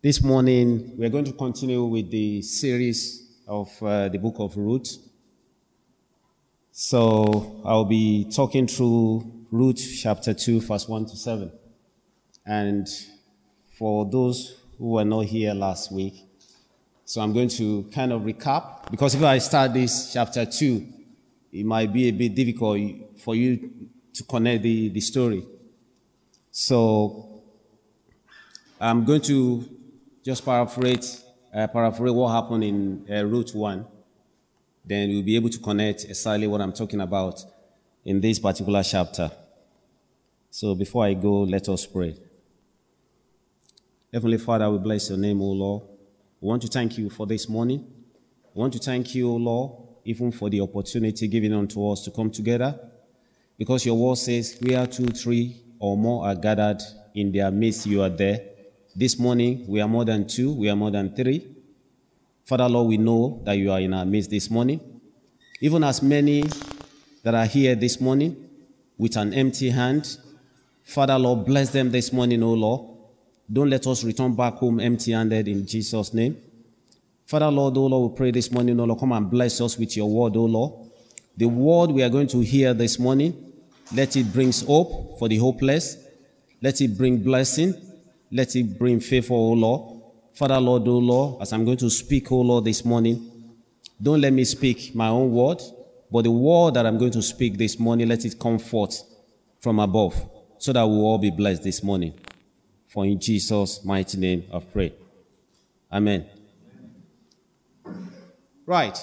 This 0.00 0.22
morning, 0.22 0.92
we're 0.96 1.08
going 1.08 1.24
to 1.24 1.32
continue 1.32 1.82
with 1.82 2.08
the 2.08 2.40
series 2.40 3.32
of 3.48 3.68
uh, 3.82 4.08
the 4.08 4.18
book 4.18 4.36
of 4.38 4.56
Ruth. 4.56 4.96
So 6.70 7.60
I'll 7.64 7.84
be 7.84 8.30
talking 8.32 8.68
through 8.68 9.46
Ruth 9.50 9.84
chapter 10.00 10.34
2, 10.34 10.60
verse 10.60 10.86
1 10.86 11.06
to 11.06 11.16
7. 11.16 11.50
And 12.46 12.86
for 13.76 14.08
those 14.08 14.60
who 14.78 14.90
were 14.90 15.04
not 15.04 15.24
here 15.24 15.52
last 15.52 15.90
week, 15.90 16.14
so 17.04 17.20
I'm 17.20 17.32
going 17.32 17.48
to 17.48 17.90
kind 17.92 18.12
of 18.12 18.22
recap 18.22 18.92
because 18.92 19.16
if 19.16 19.22
I 19.24 19.38
start 19.38 19.74
this 19.74 20.12
chapter 20.12 20.46
2, 20.46 20.86
it 21.54 21.66
might 21.66 21.92
be 21.92 22.06
a 22.06 22.12
bit 22.12 22.36
difficult 22.36 23.18
for 23.18 23.34
you 23.34 23.88
to 24.14 24.22
connect 24.22 24.62
the, 24.62 24.90
the 24.90 25.00
story. 25.00 25.44
So 26.52 27.42
I'm 28.80 29.04
going 29.04 29.22
to 29.22 29.74
just 30.28 30.44
paraphrase, 30.44 31.24
uh, 31.54 31.66
paraphrase 31.68 32.12
what 32.12 32.28
happened 32.28 32.62
in 32.62 33.06
uh, 33.10 33.24
Ruth 33.24 33.54
1. 33.54 33.86
Then 34.84 35.08
we'll 35.08 35.22
be 35.22 35.36
able 35.36 35.48
to 35.48 35.58
connect 35.58 36.04
exactly 36.04 36.46
what 36.46 36.60
I'm 36.60 36.74
talking 36.74 37.00
about 37.00 37.42
in 38.04 38.20
this 38.20 38.38
particular 38.38 38.82
chapter. 38.82 39.30
So 40.50 40.74
before 40.74 41.06
I 41.06 41.14
go, 41.14 41.44
let 41.44 41.66
us 41.70 41.86
pray. 41.86 42.14
Heavenly 44.12 44.36
Father, 44.36 44.70
we 44.70 44.76
bless 44.76 45.08
your 45.08 45.16
name, 45.16 45.40
O 45.40 45.46
Lord. 45.46 45.84
We 46.42 46.48
want 46.48 46.60
to 46.60 46.68
thank 46.68 46.98
you 46.98 47.08
for 47.08 47.26
this 47.26 47.48
morning. 47.48 47.86
We 48.52 48.60
want 48.60 48.74
to 48.74 48.80
thank 48.80 49.14
you, 49.14 49.30
O 49.30 49.36
Lord, 49.36 49.72
even 50.04 50.30
for 50.30 50.50
the 50.50 50.60
opportunity 50.60 51.26
given 51.26 51.54
unto 51.54 51.90
us 51.90 52.04
to 52.04 52.10
come 52.10 52.30
together. 52.30 52.78
Because 53.56 53.86
your 53.86 53.96
word 53.96 54.18
says, 54.18 54.58
where 54.60 54.86
two, 54.86 55.06
three, 55.06 55.62
or 55.78 55.96
more 55.96 56.26
are 56.26 56.34
gathered 56.34 56.82
in 57.14 57.32
their 57.32 57.50
midst, 57.50 57.86
you 57.86 58.02
are 58.02 58.10
there. 58.10 58.47
This 58.98 59.16
morning, 59.16 59.64
we 59.68 59.80
are 59.80 59.86
more 59.86 60.04
than 60.04 60.26
two, 60.26 60.52
we 60.52 60.68
are 60.68 60.74
more 60.74 60.90
than 60.90 61.14
three. 61.14 61.46
Father, 62.44 62.68
Lord, 62.68 62.88
we 62.88 62.96
know 62.96 63.40
that 63.44 63.52
you 63.52 63.70
are 63.70 63.78
in 63.78 63.94
our 63.94 64.04
midst 64.04 64.28
this 64.28 64.50
morning. 64.50 64.80
Even 65.60 65.84
as 65.84 66.02
many 66.02 66.42
that 67.22 67.32
are 67.32 67.46
here 67.46 67.76
this 67.76 68.00
morning 68.00 68.34
with 68.96 69.16
an 69.16 69.32
empty 69.34 69.70
hand, 69.70 70.18
Father, 70.82 71.16
Lord, 71.16 71.46
bless 71.46 71.70
them 71.70 71.92
this 71.92 72.12
morning, 72.12 72.42
O 72.42 72.54
Lord. 72.54 72.98
Don't 73.52 73.70
let 73.70 73.86
us 73.86 74.02
return 74.02 74.34
back 74.34 74.54
home 74.54 74.80
empty 74.80 75.12
handed 75.12 75.46
in 75.46 75.64
Jesus' 75.64 76.12
name. 76.12 76.36
Father, 77.24 77.52
Lord, 77.52 77.76
O 77.76 77.86
Lord, 77.86 78.10
we 78.10 78.16
pray 78.16 78.30
this 78.32 78.50
morning, 78.50 78.80
O 78.80 78.84
Lord, 78.84 78.98
come 78.98 79.12
and 79.12 79.30
bless 79.30 79.60
us 79.60 79.78
with 79.78 79.96
your 79.96 80.10
word, 80.10 80.34
O 80.36 80.44
Lord. 80.44 80.90
The 81.36 81.46
word 81.46 81.92
we 81.92 82.02
are 82.02 82.10
going 82.10 82.26
to 82.26 82.40
hear 82.40 82.74
this 82.74 82.98
morning, 82.98 83.52
let 83.94 84.16
it 84.16 84.32
bring 84.32 84.50
hope 84.66 85.20
for 85.20 85.28
the 85.28 85.36
hopeless. 85.36 85.98
Let 86.60 86.80
it 86.80 86.98
bring 86.98 87.22
blessing. 87.22 87.84
Let 88.30 88.54
it 88.56 88.78
bring 88.78 89.00
favor, 89.00 89.34
O 89.34 89.52
Lord. 89.52 90.02
Father, 90.34 90.60
Lord, 90.60 90.86
O 90.86 90.98
Lord, 90.98 91.42
as 91.42 91.52
I'm 91.52 91.64
going 91.64 91.78
to 91.78 91.90
speak, 91.90 92.30
O 92.30 92.40
Lord, 92.40 92.64
this 92.64 92.84
morning, 92.84 93.56
don't 94.00 94.20
let 94.20 94.32
me 94.32 94.44
speak 94.44 94.94
my 94.94 95.08
own 95.08 95.32
word, 95.32 95.60
but 96.10 96.22
the 96.22 96.30
word 96.30 96.74
that 96.74 96.86
I'm 96.86 96.98
going 96.98 97.10
to 97.12 97.22
speak 97.22 97.58
this 97.58 97.78
morning, 97.78 98.08
let 98.08 98.24
it 98.24 98.38
come 98.38 98.58
forth 98.58 99.02
from 99.60 99.80
above 99.80 100.14
so 100.58 100.72
that 100.72 100.84
we'll 100.84 101.04
all 101.04 101.18
be 101.18 101.30
blessed 101.30 101.62
this 101.62 101.82
morning. 101.82 102.14
For 102.88 103.04
in 103.04 103.18
Jesus' 103.18 103.84
mighty 103.84 104.18
name 104.18 104.44
I 104.52 104.60
pray. 104.60 104.94
Amen. 105.90 106.26
Right. 108.64 108.98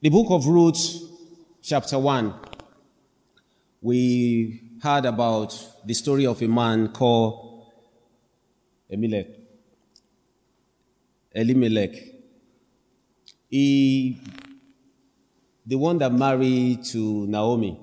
The 0.00 0.10
book 0.10 0.26
of 0.30 0.46
Ruth, 0.46 0.78
chapter 1.62 1.98
1, 1.98 2.34
we 3.80 4.67
heard 4.82 5.04
about 5.04 5.54
the 5.84 5.94
story 5.94 6.26
of 6.26 6.40
a 6.42 6.48
man 6.48 6.88
called 6.88 7.66
Elimelech. 8.88 9.26
Elimelech. 11.34 11.94
He, 13.48 14.20
the 15.66 15.76
one 15.76 15.98
that 15.98 16.12
married 16.12 16.84
to 16.86 17.26
Naomi. 17.26 17.78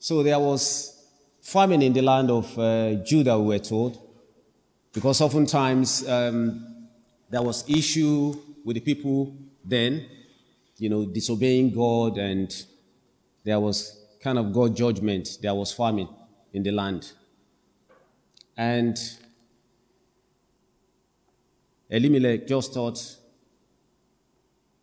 So 0.00 0.22
there 0.22 0.38
was 0.38 1.04
famine 1.42 1.82
in 1.82 1.92
the 1.92 2.02
land 2.02 2.30
of 2.30 2.58
uh, 2.58 2.94
Judah, 3.04 3.38
we 3.38 3.48
were 3.48 3.58
told, 3.58 3.98
because 4.92 5.20
oftentimes 5.20 6.08
um, 6.08 6.88
there 7.30 7.42
was 7.42 7.68
issue 7.68 8.34
with 8.64 8.74
the 8.74 8.80
people 8.80 9.36
then, 9.64 10.06
you 10.78 10.88
know, 10.88 11.04
disobeying 11.04 11.72
God, 11.72 12.18
and 12.18 12.52
there 13.44 13.60
was 13.60 14.05
kind 14.26 14.40
of 14.40 14.52
God 14.52 14.74
judgment. 14.74 15.38
There 15.40 15.54
was 15.54 15.72
famine 15.72 16.08
in 16.52 16.64
the 16.64 16.72
land. 16.72 17.12
And 18.56 18.98
Elimelech 21.88 22.48
just 22.48 22.74
thought, 22.74 22.98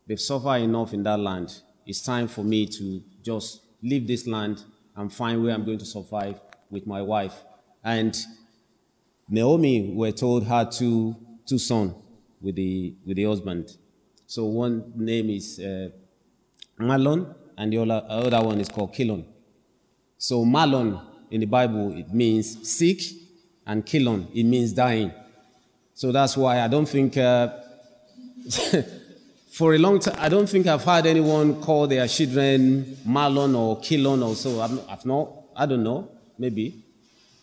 they've 0.08 0.22
suffered 0.22 0.62
enough 0.62 0.94
in 0.94 1.04
that 1.04 1.20
land. 1.20 1.62
It's 1.86 2.02
time 2.02 2.30
for 2.30 2.46
me 2.46 2.68
to 2.68 3.04
just 3.22 3.60
leave 3.82 4.08
this 4.08 4.26
land 4.26 4.64
and 4.96 5.12
find 5.12 5.44
where 5.44 5.54
I'm 5.54 5.66
going 5.66 5.80
to 5.80 5.86
survive 5.86 6.40
with 6.70 6.88
my 6.88 7.02
wife. 7.02 7.36
And 7.84 8.18
Naomi, 9.28 9.92
we're 9.94 10.14
told, 10.14 10.46
had 10.46 10.72
two, 10.72 11.18
two 11.46 11.58
sons 11.58 11.96
with 12.40 12.56
the, 12.56 12.96
with 13.06 13.18
the 13.18 13.26
husband. 13.26 13.76
So 14.26 14.46
one 14.46 14.94
name 14.96 15.30
is 15.30 15.60
uh, 15.60 15.90
Mahlon, 16.80 17.36
and 17.58 17.74
the 17.74 17.80
other, 17.80 18.06
other 18.08 18.42
one 18.42 18.62
is 18.62 18.70
called 18.70 18.94
Chilion. 18.94 19.33
So 20.24 20.46
Mahlon 20.46 21.02
in 21.32 21.42
the 21.42 21.46
Bible, 21.46 21.92
it 21.98 22.14
means 22.14 22.70
sick, 22.70 23.02
and 23.68 23.86
kilon, 23.86 24.26
it 24.34 24.46
means 24.46 24.72
dying. 24.72 25.12
So 25.94 26.14
that's 26.14 26.38
why 26.38 26.62
I 26.62 26.70
don't 26.70 26.86
think, 26.86 27.18
uh, 27.18 27.50
for 29.52 29.74
a 29.74 29.78
long 29.78 30.00
time, 30.00 30.16
I 30.18 30.30
don't 30.30 30.48
think 30.48 30.66
I've 30.66 30.86
heard 30.86 31.08
anyone 31.08 31.62
call 31.62 31.88
their 31.88 32.08
children 32.08 32.98
Mahlon 33.06 33.54
or 33.54 33.82
kilon 33.82 34.26
or 34.26 34.34
so. 34.36 34.62
I've 34.62 34.72
not, 34.72 34.86
I've 34.88 35.06
not, 35.06 35.30
I 35.58 35.66
don't 35.66 35.84
know, 35.84 36.10
maybe. 36.38 36.86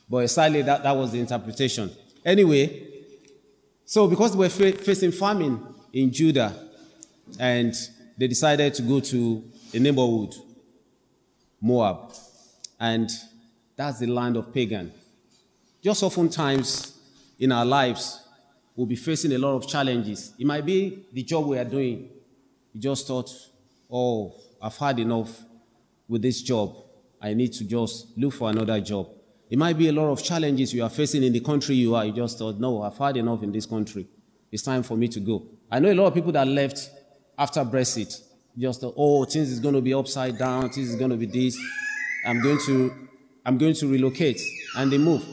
But 0.08 0.30
sadly, 0.30 0.62
that, 0.62 0.82
that 0.82 0.96
was 0.96 1.12
the 1.12 1.20
interpretation. 1.20 1.90
Anyway, 2.24 2.82
so 3.84 4.06
because 4.06 4.34
we're 4.34 4.48
facing 4.48 5.12
famine 5.12 5.62
in 5.92 6.10
Judah, 6.10 6.56
and 7.38 7.74
they 8.16 8.26
decided 8.26 8.72
to 8.72 8.80
go 8.80 9.00
to 9.00 9.44
a 9.74 9.78
neighborhood, 9.78 10.34
Moab, 11.60 12.14
and 12.80 13.10
that's 13.76 13.98
the 13.98 14.06
land 14.06 14.36
of 14.36 14.52
pagan. 14.52 14.92
Just 15.82 16.02
oftentimes 16.02 16.98
in 17.38 17.52
our 17.52 17.64
lives, 17.64 18.26
we'll 18.74 18.86
be 18.86 18.96
facing 18.96 19.32
a 19.32 19.38
lot 19.38 19.54
of 19.54 19.68
challenges. 19.68 20.32
It 20.38 20.46
might 20.46 20.64
be 20.64 21.04
the 21.12 21.22
job 21.22 21.46
we 21.46 21.58
are 21.58 21.64
doing. 21.64 22.08
You 22.72 22.80
just 22.80 23.06
thought, 23.06 23.30
oh, 23.90 24.34
I've 24.60 24.76
had 24.76 24.98
enough 24.98 25.42
with 26.08 26.22
this 26.22 26.42
job. 26.42 26.74
I 27.20 27.34
need 27.34 27.52
to 27.54 27.64
just 27.64 28.16
look 28.16 28.32
for 28.34 28.50
another 28.50 28.80
job. 28.80 29.08
It 29.50 29.58
might 29.58 29.76
be 29.76 29.88
a 29.88 29.92
lot 29.92 30.10
of 30.10 30.22
challenges 30.22 30.72
you 30.72 30.82
are 30.82 30.90
facing 30.90 31.22
in 31.22 31.32
the 31.32 31.40
country 31.40 31.74
you 31.74 31.94
are. 31.94 32.04
You 32.04 32.12
just 32.12 32.38
thought, 32.38 32.58
no, 32.58 32.82
I've 32.82 32.96
had 32.96 33.16
enough 33.16 33.42
in 33.42 33.52
this 33.52 33.66
country. 33.66 34.06
It's 34.50 34.62
time 34.62 34.82
for 34.82 34.96
me 34.96 35.08
to 35.08 35.20
go. 35.20 35.46
I 35.70 35.80
know 35.80 35.92
a 35.92 35.94
lot 35.94 36.06
of 36.06 36.14
people 36.14 36.32
that 36.32 36.46
left 36.46 36.90
after 37.36 37.64
Brexit. 37.64 38.22
Just 38.56 38.80
thought, 38.80 38.94
oh, 38.96 39.24
things 39.24 39.50
is 39.50 39.60
going 39.60 39.74
to 39.74 39.80
be 39.80 39.94
upside 39.94 40.36
down. 40.38 40.70
Things 40.70 40.90
is 40.90 40.96
going 40.96 41.10
to 41.10 41.16
be 41.16 41.26
this. 41.26 41.58
I'm 42.24 42.40
going 42.42 42.58
to, 42.66 42.92
I'm 43.44 43.58
going 43.58 43.74
to 43.74 43.86
relocate, 43.86 44.40
and 44.76 44.92
they 44.92 44.98
move. 44.98 45.24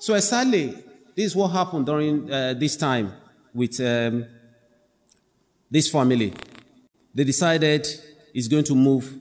So 0.00 0.18
sadly, 0.20 0.74
this 1.16 1.26
is 1.26 1.36
what 1.36 1.48
happened 1.48 1.86
during 1.86 2.30
uh, 2.32 2.54
this 2.54 2.76
time 2.76 3.12
with 3.52 3.80
um, 3.80 4.24
this 5.70 5.90
family. 5.90 6.32
They 7.14 7.24
decided 7.24 7.86
it's 8.32 8.48
going 8.48 8.64
to 8.64 8.74
move 8.74 9.12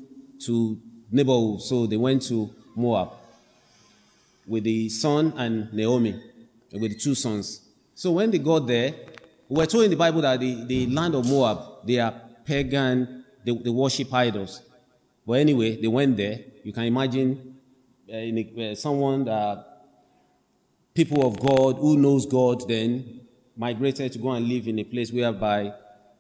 to 0.46 0.80
neighborhood, 1.12 1.62
so 1.62 1.88
they 1.88 1.98
went 1.98 2.22
to 2.24 2.50
Moab 2.76 3.10
with 4.46 4.64
the 4.64 4.88
son 4.90 5.34
and 5.38 5.74
Naomi, 5.74 6.22
with 6.72 6.92
the 6.92 6.98
two 6.98 7.16
sons. 7.16 7.62
So 7.96 8.12
when 8.12 8.30
they 8.30 8.38
got 8.38 8.68
there, 8.68 8.94
we 9.50 9.58
were 9.58 9.66
told 9.66 9.86
in 9.86 9.90
the 9.90 9.98
Bible 9.98 10.22
that 10.22 10.40
the, 10.40 10.66
the 10.66 10.88
land 10.88 11.16
of 11.16 11.26
Moab, 11.28 11.86
they 11.86 12.00
are 12.00 12.14
pagan, 12.46 13.26
they, 13.44 13.52
they 13.52 13.70
worship 13.70 14.14
idols. 14.14 14.62
But 15.26 15.34
anyway, 15.40 15.82
they 15.82 15.88
went 15.88 16.16
there. 16.16 16.40
You 16.68 16.74
can 16.74 16.84
imagine 16.84 17.56
uh, 18.12 18.18
a, 18.18 18.72
uh, 18.72 18.76
someone 18.76 19.24
that 19.24 19.66
people 20.94 21.26
of 21.26 21.40
God 21.40 21.78
who 21.78 21.96
knows 21.96 22.26
God 22.26 22.68
then 22.68 23.22
migrated 23.56 24.12
to 24.12 24.20
go 24.20 24.32
and 24.32 24.46
live 24.46 24.68
in 24.68 24.78
a 24.78 24.84
place 24.84 25.10
whereby 25.10 25.74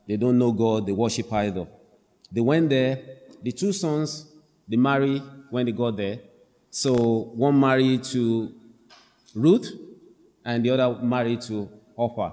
they 0.07 0.15
don't 0.15 0.37
know 0.37 0.53
God, 0.53 0.85
they 0.85 0.93
worship 0.93 1.33
idol. 1.33 1.67
They 2.31 2.39
went 2.39 2.69
there. 2.69 2.97
The 3.43 3.51
two 3.51 3.73
sons, 3.73 4.25
they 4.65 4.77
marry 4.77 5.17
when 5.49 5.65
they 5.65 5.73
got 5.73 5.97
there. 5.97 6.19
So 6.69 6.93
one 7.35 7.59
married 7.59 8.05
to 8.05 8.53
Ruth 9.35 9.69
and 10.45 10.63
the 10.63 10.69
other 10.69 10.97
married 11.03 11.41
to 11.41 11.69
Orpah. 11.97 12.31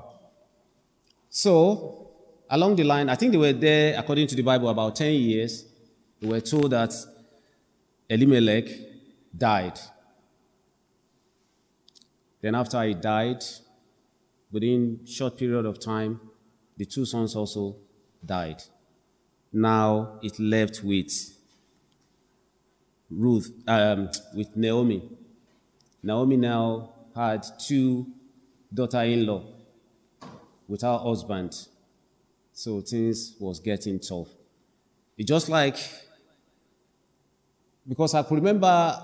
So 1.31 2.11
along 2.49 2.77
the 2.77 2.85
line, 2.85 3.09
I 3.09 3.17
think 3.17 3.33
they 3.33 3.39
were 3.39 3.53
there, 3.53 3.99
according 3.99 4.29
to 4.29 4.37
the 4.37 4.43
Bible, 4.43 4.69
about 4.69 4.95
10 4.95 5.15
years. 5.15 5.65
They 6.21 6.29
were 6.29 6.41
told 6.41 6.71
that 6.71 6.95
Elimelech 8.09 8.69
died. 9.37 9.79
Then 12.41 12.55
after 12.55 12.83
he 12.83 12.95
died, 12.95 13.43
within 14.53 15.01
short 15.07 15.37
period 15.39 15.65
of 15.65 15.81
time, 15.81 16.21
the 16.77 16.85
two 16.85 17.07
sons 17.07 17.35
also 17.35 17.77
died. 18.25 18.63
Now 19.53 20.19
it 20.23 20.39
left 20.39 20.83
with 20.85 21.11
Ruth, 23.11 23.53
um, 23.67 24.11
with 24.35 24.57
Naomi. 24.57 25.03
Naomi 26.03 26.37
now 26.37 26.91
had 27.15 27.45
two 27.59 28.07
daughter-in-law 28.73 29.43
with 30.69 30.83
her 30.83 30.99
husband. 30.99 31.55
So 32.53 32.81
things 32.81 33.35
was 33.39 33.61
getting 33.61 34.01
tough. 34.01 34.29
It's 35.17 35.29
just 35.29 35.49
like, 35.49 35.77
because 37.87 38.15
I 38.15 38.23
could 38.23 38.37
remember, 38.37 38.99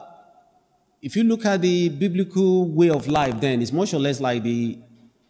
if 1.02 1.16
you 1.16 1.24
look 1.24 1.44
at 1.44 1.60
the 1.60 1.88
biblical 1.88 2.66
way 2.70 2.90
of 2.90 3.06
life 3.08 3.40
then, 3.40 3.62
it's 3.62 3.72
much 3.72 3.94
or 3.94 3.98
less 3.98 4.20
like 4.20 4.42
the 4.42 4.78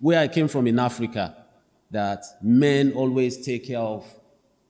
way 0.00 0.16
I 0.18 0.28
came 0.28 0.48
from 0.48 0.66
in 0.66 0.78
Africa, 0.78 1.36
that 1.90 2.24
men 2.42 2.92
always 2.92 3.44
take 3.44 3.66
care 3.66 3.80
of 3.80 4.06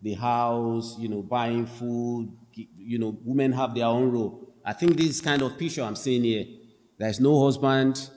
the 0.02 0.14
house, 0.14 0.96
you 0.98 1.08
know, 1.08 1.22
buying 1.22 1.66
food, 1.66 2.32
you 2.78 2.98
know, 2.98 3.16
women 3.22 3.52
have 3.52 3.74
their 3.74 3.86
own 3.86 4.10
role. 4.10 4.54
I 4.64 4.72
think 4.72 4.96
this 4.96 5.20
kind 5.20 5.42
of 5.42 5.58
picture 5.58 5.82
I'm 5.82 5.96
seeing 5.96 6.24
here. 6.24 6.46
There's 6.98 7.20
no 7.20 7.44
husband. 7.44 8.10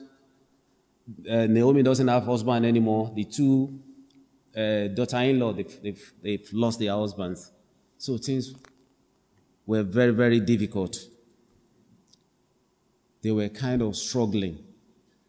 Uh, 1.30 1.46
Naomi 1.46 1.82
doesn't 1.82 2.08
have 2.08 2.24
husband 2.24 2.64
anymore. 2.64 3.12
The 3.14 3.24
two 3.24 3.78
uh, 4.56 4.88
daughter-in-law, 4.88 5.52
they've, 5.52 5.82
they've, 5.82 6.12
they've 6.22 6.48
lost 6.52 6.78
their 6.78 6.92
husbands. 6.92 7.50
So 7.98 8.16
things 8.16 8.54
were 9.66 9.82
very, 9.82 10.12
very 10.12 10.40
difficult. 10.40 10.96
They 13.22 13.30
were 13.30 13.48
kind 13.48 13.82
of 13.82 13.96
struggling. 13.96 14.58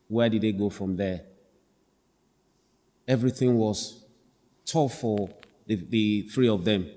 Where 0.08 0.30
did 0.30 0.42
they 0.42 0.52
go 0.52 0.70
from 0.70 0.98
there? 0.98 1.22
Everything 3.08 3.58
was 3.58 4.04
tough 4.66 5.00
for 5.00 5.30
the, 5.66 5.76
the 5.76 6.22
three 6.24 6.50
of 6.50 6.66
them. 6.66 6.90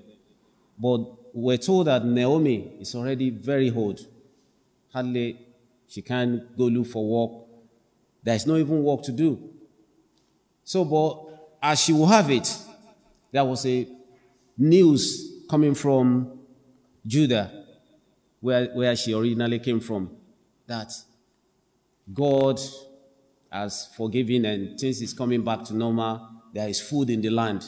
But 0.77 1.33
we're 1.33 1.57
told 1.57 1.87
that 1.87 2.05
Naomi 2.05 2.73
is 2.79 2.95
already 2.95 3.29
very 3.29 3.71
old. 3.71 3.99
Hardly 4.91 5.45
she 5.87 6.01
can't 6.03 6.55
go 6.55 6.65
look 6.65 6.87
for 6.87 7.07
work. 7.07 7.47
There's 8.23 8.45
no 8.45 8.57
even 8.57 8.83
work 8.83 9.01
to 9.03 9.11
do. 9.11 9.49
So, 10.63 10.85
but 10.85 11.57
as 11.61 11.79
she 11.79 11.93
will 11.93 12.05
have 12.05 12.29
it, 12.29 12.55
there 13.31 13.43
was 13.43 13.65
a 13.65 13.87
news 14.57 15.45
coming 15.49 15.73
from 15.73 16.38
Judah, 17.05 17.65
where, 18.39 18.67
where 18.67 18.95
she 18.95 19.13
originally 19.13 19.59
came 19.59 19.79
from, 19.79 20.15
that 20.67 20.91
God 22.13 22.59
has 23.51 23.89
forgiven 23.95 24.45
and 24.45 24.79
things 24.79 25.01
is 25.01 25.13
coming 25.13 25.43
back 25.43 25.63
to 25.65 25.75
normal. 25.75 26.27
There 26.53 26.67
is 26.67 26.81
food 26.81 27.09
in 27.09 27.21
the 27.21 27.29
land. 27.29 27.65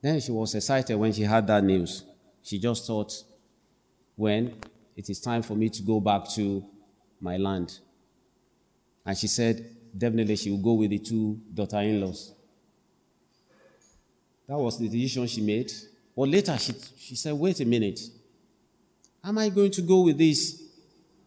Then 0.00 0.20
she 0.20 0.32
was 0.32 0.54
excited 0.54 0.96
when 0.96 1.12
she 1.12 1.22
heard 1.22 1.46
that 1.46 1.64
news. 1.64 2.04
She 2.42 2.58
just 2.58 2.86
thought, 2.86 3.12
when 4.16 4.54
it 4.96 5.08
is 5.08 5.20
time 5.20 5.42
for 5.42 5.54
me 5.54 5.68
to 5.70 5.82
go 5.82 6.00
back 6.00 6.28
to 6.34 6.64
my 7.20 7.36
land. 7.36 7.78
And 9.04 9.16
she 9.16 9.26
said, 9.26 9.64
definitely 9.96 10.36
she 10.36 10.50
will 10.50 10.62
go 10.62 10.74
with 10.74 10.90
the 10.90 10.98
two 10.98 11.40
daughter 11.52 11.80
in 11.80 12.00
laws. 12.00 12.34
That 14.46 14.58
was 14.58 14.78
the 14.78 14.88
decision 14.88 15.26
she 15.26 15.40
made. 15.40 15.72
But 16.16 16.28
later 16.28 16.56
she, 16.58 16.74
she 16.98 17.16
said, 17.16 17.34
wait 17.34 17.60
a 17.60 17.64
minute. 17.64 18.00
Am 19.22 19.38
I 19.38 19.48
going 19.48 19.70
to 19.72 19.82
go 19.82 20.02
with 20.02 20.18
these 20.18 20.62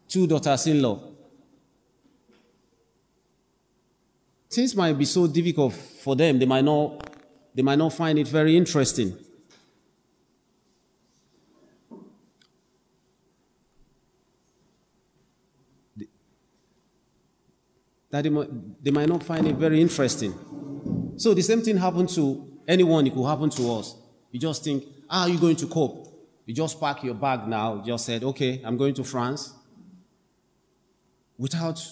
two 0.08 0.28
daughters 0.28 0.68
in 0.68 0.82
law? 0.82 1.02
Things 4.50 4.76
might 4.76 4.98
be 4.98 5.06
so 5.06 5.28
difficult 5.28 5.74
for 5.74 6.16
them, 6.16 6.40
they 6.40 6.46
might 6.46 6.64
not 6.64 7.04
they 7.54 7.64
might 7.64 7.80
not 7.80 7.92
find 7.92 8.20
it 8.20 8.28
very 8.28 8.56
interesting. 8.56 9.18
That 18.12 18.22
they 18.22 18.30
might, 18.30 18.84
they 18.84 18.92
might 18.92 19.10
not 19.10 19.24
find 19.24 19.48
it 19.48 19.56
very 19.56 19.82
interesting. 19.82 20.34
So 21.18 21.34
the 21.34 21.42
same 21.42 21.62
thing 21.62 21.78
happened 21.78 22.10
to 22.10 22.48
anyone, 22.68 23.08
it 23.08 23.14
could 23.14 23.26
happen 23.26 23.50
to 23.50 23.74
us. 23.74 23.96
You 24.38 24.42
just 24.42 24.64
think, 24.64 24.84
how 25.10 25.22
are 25.22 25.30
you 25.30 25.40
going 25.40 25.56
to 25.56 25.66
cope? 25.66 26.14
You 26.46 26.54
just 26.54 26.80
pack 26.80 27.04
your 27.04 27.16
bag 27.16 27.48
now, 27.48 27.82
just 27.84 28.06
said, 28.06 28.24
okay, 28.24 28.62
I'm 28.64 28.78
going 28.78 28.94
to 28.94 29.04
France. 29.04 29.52
Without 31.40 31.84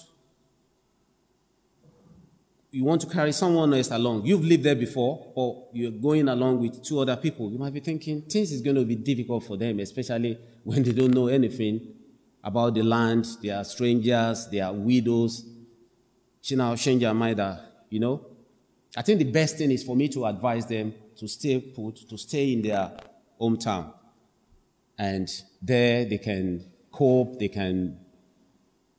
you 2.70 2.84
want 2.84 3.02
to 3.02 3.08
carry 3.08 3.32
someone 3.32 3.74
else 3.74 3.90
along. 3.90 4.28
You've 4.28 4.46
lived 4.46 4.62
there 4.62 4.76
before, 4.76 5.32
or 5.34 5.70
you're 5.74 5.90
going 5.90 6.30
along 6.30 6.62
with 6.62 6.84
two 6.84 7.00
other 7.00 7.16
people. 7.18 7.50
You 7.50 7.58
might 7.58 7.74
be 7.74 7.80
thinking 7.80 8.22
things 8.22 8.52
is 8.52 8.62
going 8.62 8.76
to 8.76 8.86
be 8.86 8.96
difficult 8.96 9.44
for 9.44 9.58
them, 9.58 9.80
especially 9.80 10.38
when 10.64 10.84
they 10.84 10.92
don't 10.92 11.16
know 11.16 11.26
anything 11.26 11.96
about 12.44 12.76
the 12.76 12.84
land. 12.84 13.26
They 13.42 13.50
are 13.50 13.64
strangers, 13.64 14.50
they 14.52 14.60
are 14.60 14.72
widows. 14.72 15.44
She 16.44 16.56
now 16.56 16.76
change 16.76 17.02
their 17.02 17.16
mind 17.16 17.42
you 17.90 18.00
know. 18.02 18.24
I 18.96 19.02
think 19.02 19.18
the 19.18 19.32
best 19.32 19.58
thing 19.58 19.72
is 19.72 19.84
for 19.84 19.96
me 19.96 20.10
to 20.10 20.28
advise 20.28 20.68
them 20.68 20.94
to 21.18 21.28
stay 21.28 21.60
put, 21.60 22.08
to 22.10 22.18
stay 22.18 22.54
in 22.54 22.62
their 22.62 22.92
hometown. 23.40 23.94
And 24.98 25.30
there 25.62 26.06
they 26.06 26.18
can 26.18 26.66
cope, 26.92 27.40
they 27.40 27.50
can 27.50 28.00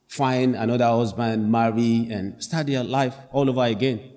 find 0.08 0.54
another 0.54 0.86
husband, 0.86 1.50
marry, 1.50 2.08
and 2.10 2.42
start 2.42 2.66
their 2.66 2.84
life 2.84 3.14
all 3.32 3.48
over 3.48 3.64
again. 3.64 4.12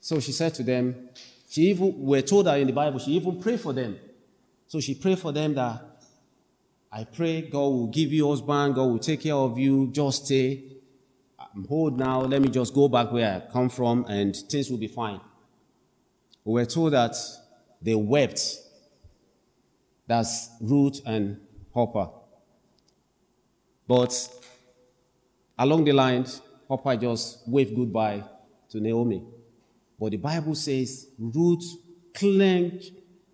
So 0.00 0.20
she 0.20 0.32
said 0.32 0.54
to 0.54 0.62
them, 0.62 1.08
she 1.48 1.62
even, 1.70 1.94
we're 1.98 2.22
told 2.22 2.46
that 2.46 2.60
in 2.60 2.66
the 2.66 2.72
Bible, 2.72 2.98
she 2.98 3.12
even 3.12 3.40
prayed 3.40 3.60
for 3.60 3.72
them. 3.72 3.98
So 4.66 4.80
she 4.80 4.94
prayed 4.94 5.18
for 5.18 5.32
them 5.32 5.54
that 5.54 5.82
I 6.92 7.04
pray 7.04 7.42
God 7.42 7.68
will 7.68 7.86
give 7.88 8.12
you 8.12 8.28
husband, 8.28 8.74
God 8.74 8.84
will 8.84 8.98
take 8.98 9.22
care 9.22 9.34
of 9.34 9.58
you, 9.58 9.88
just 9.88 10.26
stay. 10.26 10.64
I'm 11.38 11.66
old 11.68 11.98
now, 11.98 12.20
let 12.22 12.40
me 12.40 12.48
just 12.48 12.74
go 12.74 12.88
back 12.88 13.12
where 13.12 13.36
I 13.36 13.52
come 13.52 13.68
from 13.68 14.04
and 14.06 14.34
things 14.34 14.70
will 14.70 14.78
be 14.78 14.88
fine. 14.88 15.20
We 16.46 16.52
were 16.52 16.64
told 16.64 16.92
that 16.92 17.16
they 17.82 17.96
wept. 17.96 18.40
That's 20.06 20.48
Ruth 20.60 21.00
and 21.04 21.40
Orpah. 21.74 22.08
But 23.88 24.28
along 25.58 25.84
the 25.84 25.92
line, 25.92 26.24
Orpah 26.68 26.94
just 26.94 27.48
waved 27.48 27.74
goodbye 27.74 28.22
to 28.70 28.80
Naomi. 28.80 29.24
But 29.98 30.12
the 30.12 30.18
Bible 30.18 30.54
says 30.54 31.08
Ruth 31.18 31.64
clung 32.14 32.80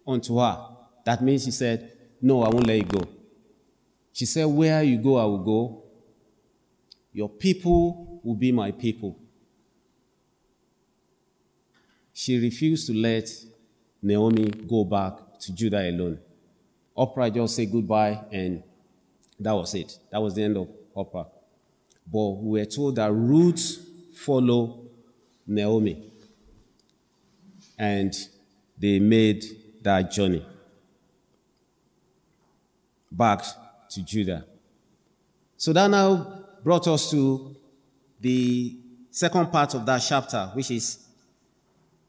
onto 0.06 0.38
her. 0.38 0.68
That 1.04 1.22
means 1.22 1.44
she 1.44 1.50
said, 1.50 1.92
No, 2.22 2.42
I 2.42 2.48
won't 2.48 2.66
let 2.66 2.78
you 2.78 2.84
go. 2.84 3.06
She 4.14 4.24
said, 4.24 4.46
Where 4.46 4.82
you 4.82 4.96
go, 4.96 5.16
I 5.16 5.26
will 5.26 5.44
go. 5.44 5.84
Your 7.12 7.28
people 7.28 8.22
will 8.24 8.36
be 8.36 8.52
my 8.52 8.70
people. 8.70 9.18
She 12.12 12.38
refused 12.38 12.86
to 12.88 12.94
let 12.94 13.28
Naomi 14.02 14.50
go 14.50 14.84
back 14.84 15.38
to 15.40 15.52
Judah 15.54 15.88
alone. 15.88 16.18
Orpah 16.94 17.30
just 17.30 17.56
said 17.56 17.70
goodbye, 17.72 18.20
and 18.30 18.62
that 19.40 19.52
was 19.52 19.74
it. 19.74 19.98
That 20.10 20.20
was 20.20 20.34
the 20.34 20.42
end 20.42 20.56
of 20.56 20.68
Orpah. 20.94 21.24
But 22.10 22.28
we 22.30 22.60
were 22.60 22.66
told 22.66 22.96
that 22.96 23.10
Ruth 23.12 23.78
followed 24.14 24.88
Naomi. 25.46 26.10
And 27.78 28.14
they 28.78 28.98
made 28.98 29.44
that 29.82 30.10
journey 30.10 30.44
back 33.10 33.42
to 33.90 34.02
Judah. 34.04 34.44
So 35.56 35.72
that 35.72 35.88
now 35.88 36.44
brought 36.62 36.86
us 36.88 37.10
to 37.10 37.56
the 38.20 38.76
second 39.10 39.50
part 39.50 39.74
of 39.74 39.84
that 39.86 39.98
chapter, 39.98 40.50
which 40.54 40.70
is 40.70 41.06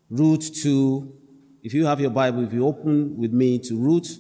Ruth 0.10 0.54
2. 0.62 1.20
If 1.64 1.74
you 1.74 1.86
have 1.86 2.00
your 2.00 2.10
Bible, 2.12 2.44
if 2.44 2.54
you 2.54 2.68
open 2.68 3.18
with 3.18 3.32
me 3.32 3.60
to 3.60 3.78
Ruth 3.78 4.20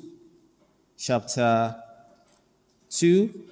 chapter 0.98 1.76
2, 2.90 3.44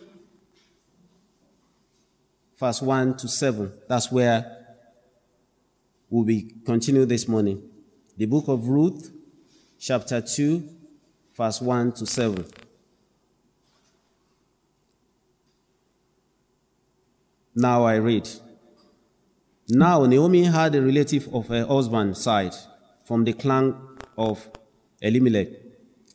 verse 2.57 2.81
1 2.81 3.17
to 3.17 3.27
7. 3.27 3.71
That's 3.87 4.11
where 4.11 4.57
we'll 6.09 6.23
be 6.23 6.53
continue 6.65 7.05
this 7.05 7.27
morning. 7.27 7.61
The 8.17 8.25
book 8.25 8.47
of 8.47 8.67
Ruth, 8.67 9.11
chapter 9.79 10.21
2, 10.21 10.69
verse 11.35 11.59
1 11.59 11.91
to 11.93 12.05
7. 12.05 12.45
Now 17.55 17.83
I 17.83 17.95
read. 17.95 18.29
Now 19.73 20.05
Naomi 20.05 20.43
had 20.43 20.75
a 20.75 20.81
relative 20.81 21.33
of 21.33 21.47
her 21.47 21.65
husband's 21.65 22.19
side 22.19 22.53
from 23.05 23.23
the 23.23 23.31
clan 23.31 23.73
of 24.17 24.49
Elimelech, 25.01 25.47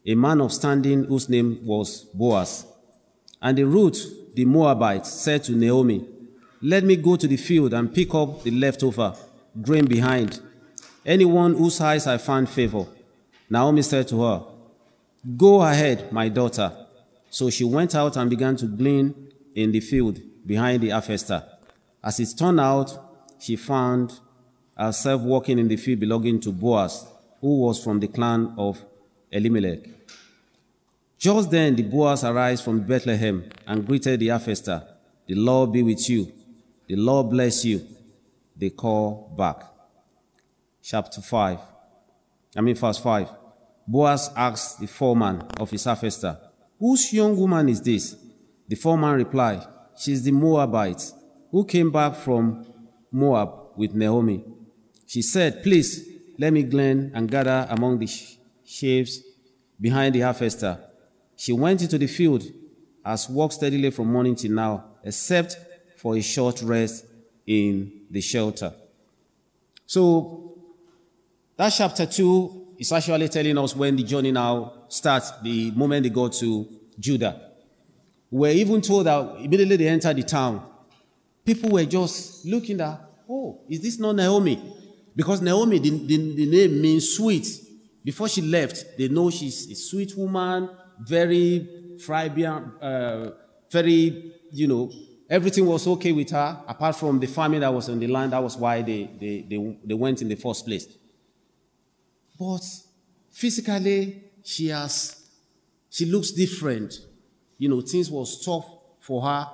a 0.05 0.15
man 0.15 0.43
of 0.43 0.53
standing 0.53 1.05
whose 1.05 1.31
name 1.31 1.61
was 1.65 2.05
Boaz. 2.13 2.67
And 3.41 3.57
the 3.57 3.65
Ruth, 3.65 4.35
the 4.35 4.45
Moabite, 4.45 5.07
said 5.07 5.43
to 5.45 5.53
Naomi, 5.53 6.07
Let 6.61 6.85
me 6.85 6.97
go 6.97 7.17
to 7.17 7.27
the 7.27 7.39
field 7.39 7.73
and 7.73 7.95
pick 7.95 8.15
up 8.15 8.43
the 8.43 8.51
leftover 8.51 9.15
grain 9.63 9.87
behind. 9.87 10.39
Anyone 11.07 11.55
whose 11.55 11.81
eyes 11.81 12.07
I 12.07 12.19
find 12.19 12.47
favor. 12.47 12.85
Naomi 13.49 13.81
said 13.81 14.07
to 14.09 14.21
her, 14.23 14.45
Go 15.35 15.63
ahead, 15.63 16.13
my 16.13 16.29
daughter. 16.29 16.77
So 17.31 17.49
she 17.49 17.65
went 17.65 17.95
out 17.95 18.19
and 18.19 18.29
began 18.29 18.57
to 18.57 18.67
glean 18.67 19.33
in 19.55 19.73
the 19.73 19.81
field 19.81 20.21
behind 20.45 20.83
the 20.83 20.91
harvester. 20.91 21.43
As 22.05 22.21
it 22.21 22.37
turned 22.37 22.61
out, 22.61 23.06
she 23.39 23.57
found 23.57 24.21
herself 24.77 25.23
walking 25.23 25.59
in 25.59 25.69
the 25.69 25.77
field 25.77 26.01
belonging 26.01 26.41
to 26.41 26.53
Boaz, 26.53 27.07
who 27.41 27.61
was 27.61 27.83
from 27.83 28.01
the 28.01 28.09
clan 28.09 28.55
of 28.59 28.85
Elimelech. 29.31 29.89
Just 31.19 31.51
then 31.51 31.75
the 31.75 31.83
Boaz 31.83 32.25
arose 32.25 32.61
from 32.61 32.81
Bethlehem 32.81 33.49
and 33.67 33.87
greeted 33.87 34.21
the 34.21 34.29
harvester. 34.29 34.83
The 35.27 35.35
Lord 35.35 35.73
be 35.73 35.83
with 35.83 36.09
you. 36.09 36.33
The 36.87 36.97
Lord 36.97 37.31
bless 37.31 37.65
you. 37.65 37.87
They 38.57 38.71
call 38.71 39.35
back. 39.37 39.63
Chapter 40.83 41.21
5. 41.21 41.59
I 42.57 42.61
mean, 42.61 42.75
verse 42.75 42.99
5. 42.99 43.31
Boaz 43.89 44.31
asked 44.37 44.81
the 44.81 44.87
foreman 44.87 45.43
of 45.59 45.71
his 45.71 45.85
harvester, 45.85 46.39
Whose 46.79 47.13
young 47.13 47.37
woman 47.37 47.69
is 47.69 47.81
this? 47.81 48.17
The 48.69 48.77
foreman 48.77 49.15
replied, 49.15 49.63
She 49.99 50.13
is 50.13 50.23
the 50.23 50.33
Moabite 50.33 51.13
who 51.51 51.65
came 51.65 51.91
back 51.91 52.17
from 52.17 52.67
Moab 53.17 53.51
with 53.77 53.95
Naomi. 53.95 54.45
She 55.07 55.23
said, 55.23 55.63
Please 55.63 56.07
let 56.39 56.53
me 56.53 56.63
glean 56.63 57.11
and 57.15 57.31
gather 57.31 57.67
among 57.71 57.99
the 57.99 58.09
sheaves 58.65 59.23
behind 59.81 60.15
the 60.15 60.21
harvester. 60.21 60.79
She 61.35 61.53
went 61.53 61.81
into 61.81 61.97
the 61.97 62.07
field, 62.07 62.45
has 63.05 63.29
walked 63.29 63.55
steadily 63.55 63.91
from 63.91 64.13
morning 64.13 64.35
till 64.35 64.53
now, 64.53 64.85
except 65.03 65.57
for 65.97 66.17
a 66.17 66.21
short 66.21 66.61
rest 66.63 67.07
in 67.47 68.03
the 68.11 68.21
shelter. 68.21 68.75
So, 69.87 70.59
that 71.57 71.71
chapter 71.71 72.05
2 72.05 72.75
is 72.79 72.93
actually 72.93 73.29
telling 73.31 73.57
us 73.57 73.75
when 73.75 73.97
the 73.97 74.03
journey 74.03 74.33
now 74.33 74.85
starts, 74.89 75.33
the 75.43 75.71
moment 75.71 76.03
they 76.03 76.11
go 76.11 76.29
to 76.29 76.69
Judah. 76.99 77.41
We're 78.31 78.53
even 78.53 78.83
told 78.83 79.07
that 79.07 79.37
immediately 79.39 79.77
they 79.77 79.89
entered 79.89 80.17
the 80.17 80.23
town, 80.23 80.67
people 81.47 81.71
were 81.71 81.85
just 81.85 82.45
looking 82.45 82.81
at, 82.81 83.06
oh, 83.29 83.61
is 83.69 83.81
this 83.81 83.99
not 83.99 84.17
Naomi? 84.17 84.61
Because 85.15 85.41
Naomi, 85.41 85.79
the, 85.79 85.91
the, 85.91 86.35
the 86.35 86.47
name 86.47 86.81
means 86.81 87.17
sweet. 87.17 87.47
Before 88.05 88.29
she 88.29 88.43
left, 88.43 88.99
they 88.99 89.09
know 89.09 89.31
she's 89.31 89.71
a 89.71 89.75
sweet 89.75 90.17
woman, 90.17 90.69
very 91.01 91.99
Phrygian, 92.05 92.73
uh, 92.81 93.31
very, 93.71 94.35
you 94.53 94.67
know, 94.67 94.91
everything 95.29 95.67
was 95.67 95.87
okay 95.87 96.13
with 96.13 96.31
her, 96.31 96.63
apart 96.69 96.97
from 96.97 97.19
the 97.19 97.27
famine 97.27 97.61
that 97.61 97.73
was 97.73 97.89
on 97.89 97.99
the 97.99 98.07
land. 98.07 98.33
That 98.33 98.43
was 98.43 98.57
why 98.57 98.83
they, 98.83 99.11
they, 99.19 99.47
they, 99.49 99.79
they 99.85 99.95
went 99.95 100.23
in 100.23 100.29
the 100.29 100.37
first 100.37 100.67
place. 100.67 100.87
But 102.39 102.63
physically, 103.33 104.23
she 104.45 104.69
has, 104.69 105.27
she 105.91 106.05
looks 106.05 106.31
different. 106.31 106.95
You 107.59 107.71
know, 107.71 107.81
things 107.81 108.11
was 108.11 108.45
tough 108.45 108.67
for 109.01 109.23
her. 109.23 109.49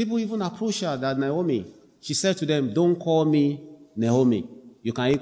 People 0.00 0.18
even 0.18 0.40
approached 0.40 0.80
her 0.80 0.96
that 0.96 1.18
Naomi. 1.18 1.66
She 2.00 2.14
said 2.14 2.34
to 2.38 2.46
them, 2.46 2.72
Don't 2.72 2.96
call 2.96 3.26
me 3.26 3.60
Naomi. 3.94 4.48
You 4.82 4.94
can 4.94 5.20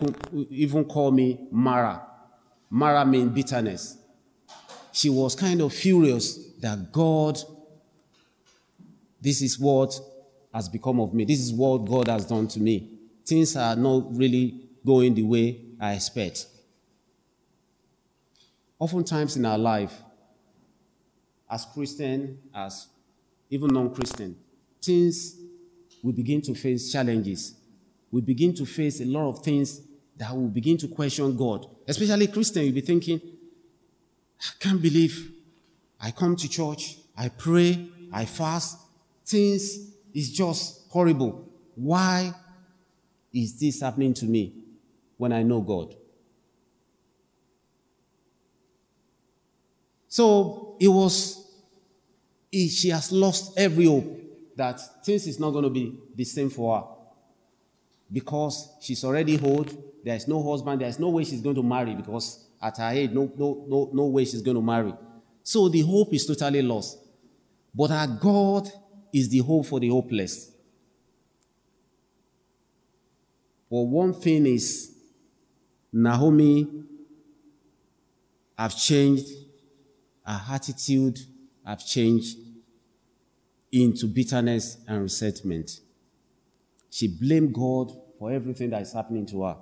even 0.51 0.85
call 0.85 1.11
me 1.11 1.49
Mara. 1.51 2.01
Mara 2.71 3.05
means 3.05 3.33
bitterness. 3.33 3.99
She 4.93 5.11
was 5.11 5.35
kind 5.35 5.61
of 5.63 5.73
furious 5.73 6.37
that 6.61 6.93
God, 6.93 7.41
this 9.21 9.43
is 9.43 9.59
what 9.59 9.99
has 10.55 10.69
become 10.69 11.01
of 11.01 11.13
me. 11.13 11.25
This 11.25 11.41
is 11.41 11.53
what 11.53 11.79
God 11.79 12.07
has 12.07 12.25
done 12.25 12.47
to 12.47 12.61
me. 12.61 13.01
Things 13.27 13.57
are 13.57 13.75
not 13.75 14.17
really 14.17 14.69
going 14.87 15.13
the 15.13 15.25
way 15.25 15.61
I 15.81 15.95
expect. 15.95 16.47
Oftentimes 18.79 19.37
in 19.37 19.45
our 19.45 19.59
life, 19.59 20.01
as 21.51 21.67
Christian, 21.75 22.39
as 22.55 22.87
even 23.51 23.75
non-Christian, 23.75 24.37
things 24.81 25.37
we 26.03 26.13
begin 26.13 26.41
to 26.43 26.55
face 26.55 26.93
challenges. 26.93 27.55
We 28.11 28.21
begin 28.21 28.55
to 28.55 28.65
face 28.65 29.01
a 29.01 29.05
lot 29.05 29.29
of 29.29 29.45
things 29.45 29.81
that 30.17 30.35
will 30.35 30.49
begin 30.49 30.77
to 30.79 30.89
question 30.89 31.37
God. 31.37 31.67
Especially 31.87 32.27
Christian, 32.29 32.65
you'll 32.65 32.75
be 32.75 32.81
thinking, 32.81 33.21
I 34.41 34.51
can't 34.59 34.81
believe 34.81 35.33
I 36.01 36.11
come 36.13 36.37
to 36.37 36.49
church, 36.49 36.97
I 37.17 37.29
pray, 37.29 37.89
I 38.13 38.25
fast. 38.25 38.79
Things 39.27 39.93
is 40.15 40.33
just 40.33 40.89
horrible. 40.91 41.49
Why 41.75 42.33
is 43.33 43.59
this 43.59 43.81
happening 43.81 44.15
to 44.15 44.25
me 44.25 44.55
when 45.17 45.33
I 45.33 45.43
know 45.43 45.61
God? 45.61 45.95
So 50.09 50.77
it 50.81 50.89
was, 50.89 51.47
she 52.53 52.89
has 52.89 53.13
lost 53.13 53.59
every 53.59 53.85
hope 53.85 54.18
that 54.59 54.81
things 55.05 55.29
is 55.29 55.39
not 55.39 55.51
going 55.53 55.63
to 55.63 55.71
be 55.71 55.97
the 56.17 56.25
same 56.25 56.51
for 56.51 56.77
her 56.77 56.85
because 58.13 58.77
she's 58.81 59.05
already 59.05 59.39
old. 59.41 59.73
There's 60.05 60.27
no 60.27 60.43
husband. 60.51 60.81
There's 60.81 60.99
no 60.99 61.11
way 61.11 61.23
she's 61.23 61.41
going 61.41 61.55
to 61.55 61.63
marry 61.63 61.95
because 61.95 62.45
at 62.61 62.77
her 62.79 62.91
age, 62.91 63.13
no, 63.13 63.33
no, 63.37 63.65
no, 63.69 63.91
no 63.93 64.07
way 64.07 64.25
she's 64.25 64.43
going 64.43 64.57
to 64.57 64.63
marry. 64.63 64.93
So 65.45 65.69
the 65.69 65.81
hope 65.83 66.13
is 66.13 66.27
totally 66.27 66.61
lost. 66.63 66.99
But 67.73 67.93
our 67.93 68.09
God 68.09 68.69
is 69.13 69.29
the 69.29 69.39
hope 69.39 69.67
for 69.67 69.79
the 69.79 69.91
hopeless. 69.91 70.51
But 73.71 73.83
one 73.83 74.13
thing 74.13 74.45
is, 74.47 74.93
Naomi 75.93 76.67
have 78.59 78.77
changed, 78.77 79.29
her 80.27 80.43
attitude 80.51 81.21
have 81.65 81.87
changed 81.87 82.39
into 83.73 84.07
bitterness 84.07 84.79
and 84.87 85.03
resentment. 85.03 85.81
She 86.91 87.09
blamed 87.09 87.53
God 87.55 87.93
for 88.19 88.33
everything 88.33 88.71
that 88.71 88.83
is 88.83 88.93
happening 88.93 89.27
to 89.27 89.45
her. 89.45 89.57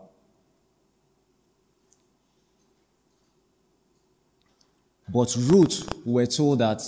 But 5.08 5.34
Ruth, 5.36 5.88
we 6.04 6.12
were 6.12 6.26
told 6.26 6.60
that, 6.60 6.82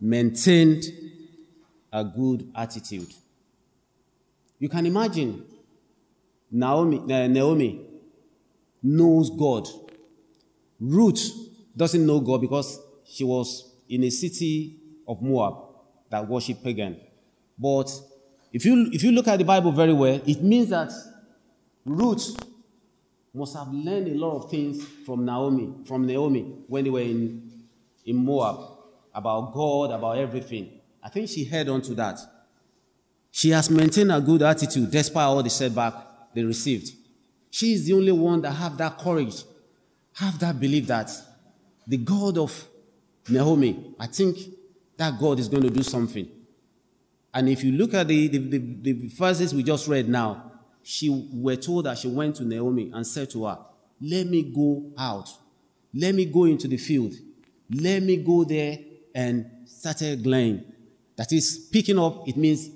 maintained 0.00 0.84
a 1.92 2.04
good 2.04 2.50
attitude. 2.54 3.12
You 4.58 4.68
can 4.68 4.86
imagine 4.86 5.44
Naomi, 6.50 6.98
uh, 6.98 7.26
Naomi 7.26 7.80
knows 8.82 9.30
God. 9.30 9.68
Ruth 10.78 11.30
doesn't 11.76 12.04
know 12.04 12.20
God 12.20 12.40
because 12.40 12.78
she 13.04 13.24
was 13.24 13.72
in 13.88 14.04
a 14.04 14.10
city 14.10 14.76
of 15.06 15.22
Moab 15.22 15.65
that 16.16 16.26
worship 16.28 16.62
pagan. 16.62 16.98
But 17.58 17.90
if 18.52 18.64
you, 18.64 18.88
if 18.92 19.02
you 19.02 19.12
look 19.12 19.28
at 19.28 19.38
the 19.38 19.44
Bible 19.44 19.70
very 19.72 19.92
well, 19.92 20.20
it 20.26 20.42
means 20.42 20.70
that 20.70 20.90
Ruth 21.84 22.36
must 23.34 23.54
have 23.56 23.68
learned 23.72 24.08
a 24.08 24.14
lot 24.14 24.36
of 24.36 24.50
things 24.50 24.82
from 25.04 25.24
Naomi, 25.26 25.74
from 25.86 26.06
Naomi 26.06 26.40
when 26.68 26.84
they 26.84 26.90
were 26.90 27.00
in, 27.00 27.50
in 28.06 28.16
Moab 28.16 28.60
about 29.14 29.52
God, 29.52 29.90
about 29.90 30.16
everything. 30.18 30.80
I 31.02 31.10
think 31.10 31.28
she 31.28 31.44
held 31.44 31.68
on 31.68 31.82
to 31.82 31.94
that. 31.94 32.18
She 33.30 33.50
has 33.50 33.68
maintained 33.68 34.10
a 34.10 34.20
good 34.20 34.40
attitude 34.42 34.90
despite 34.90 35.24
all 35.24 35.42
the 35.42 35.50
setback 35.50 35.94
they 36.34 36.42
received. 36.42 36.92
She 37.50 37.74
is 37.74 37.84
the 37.86 37.92
only 37.92 38.12
one 38.12 38.40
that 38.42 38.52
have 38.52 38.76
that 38.78 38.98
courage, 38.98 39.44
have 40.14 40.38
that 40.38 40.58
belief 40.58 40.86
that 40.86 41.10
the 41.86 41.98
God 41.98 42.38
of 42.38 42.66
Naomi, 43.28 43.94
I 43.98 44.06
think 44.06 44.38
that 44.96 45.18
God 45.18 45.38
is 45.38 45.48
going 45.48 45.62
to 45.62 45.70
do 45.70 45.82
something. 45.82 46.28
And 47.34 47.48
if 47.48 47.62
you 47.62 47.72
look 47.72 47.92
at 47.94 48.08
the, 48.08 48.28
the, 48.28 48.38
the, 48.38 48.58
the 48.58 49.08
verses 49.08 49.54
we 49.54 49.62
just 49.62 49.88
read 49.88 50.08
now, 50.08 50.52
she 50.82 51.28
were 51.32 51.56
told 51.56 51.84
that 51.86 51.98
she 51.98 52.08
went 52.08 52.36
to 52.36 52.44
Naomi 52.44 52.90
and 52.94 53.06
said 53.06 53.28
to 53.30 53.44
her, 53.44 53.58
Let 54.00 54.26
me 54.26 54.42
go 54.42 54.92
out. 54.96 55.28
Let 55.92 56.14
me 56.14 56.26
go 56.26 56.44
into 56.44 56.68
the 56.68 56.76
field. 56.76 57.14
Let 57.70 58.02
me 58.02 58.16
go 58.18 58.44
there 58.44 58.78
and 59.14 59.50
started 59.66 60.22
gleaning. 60.22 60.64
That 61.16 61.32
is 61.32 61.68
picking 61.72 61.98
up, 61.98 62.28
it 62.28 62.36
means 62.36 62.70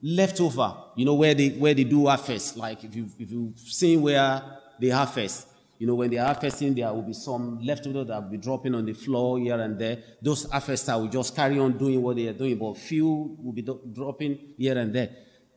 leftover, 0.00 0.74
you 0.96 1.04
know, 1.04 1.14
where 1.14 1.34
they 1.34 1.50
where 1.50 1.74
they 1.74 1.84
do 1.84 2.06
harvest. 2.06 2.56
Like 2.56 2.84
if 2.84 2.94
you 2.94 3.08
if 3.18 3.30
you've 3.30 3.58
seen 3.58 4.02
where 4.02 4.42
they 4.80 4.88
harvest, 4.88 5.48
you 5.82 5.88
know, 5.88 5.96
when 5.96 6.08
they 6.12 6.16
are 6.18 6.26
harvesting, 6.26 6.76
there 6.76 6.94
will 6.94 7.02
be 7.02 7.12
some 7.12 7.58
leftover 7.60 8.04
that 8.04 8.22
will 8.22 8.30
be 8.30 8.36
dropping 8.36 8.72
on 8.72 8.86
the 8.86 8.92
floor 8.92 9.40
here 9.40 9.58
and 9.60 9.76
there. 9.76 9.98
Those 10.22 10.48
harvesters 10.48 10.94
will 10.94 11.08
just 11.08 11.34
carry 11.34 11.58
on 11.58 11.76
doing 11.76 12.00
what 12.00 12.14
they 12.14 12.28
are 12.28 12.32
doing, 12.32 12.56
but 12.56 12.78
few 12.78 13.36
will 13.42 13.50
be 13.52 13.62
do- 13.62 13.80
dropping 13.92 14.54
here 14.56 14.78
and 14.78 14.94
there. 14.94 15.08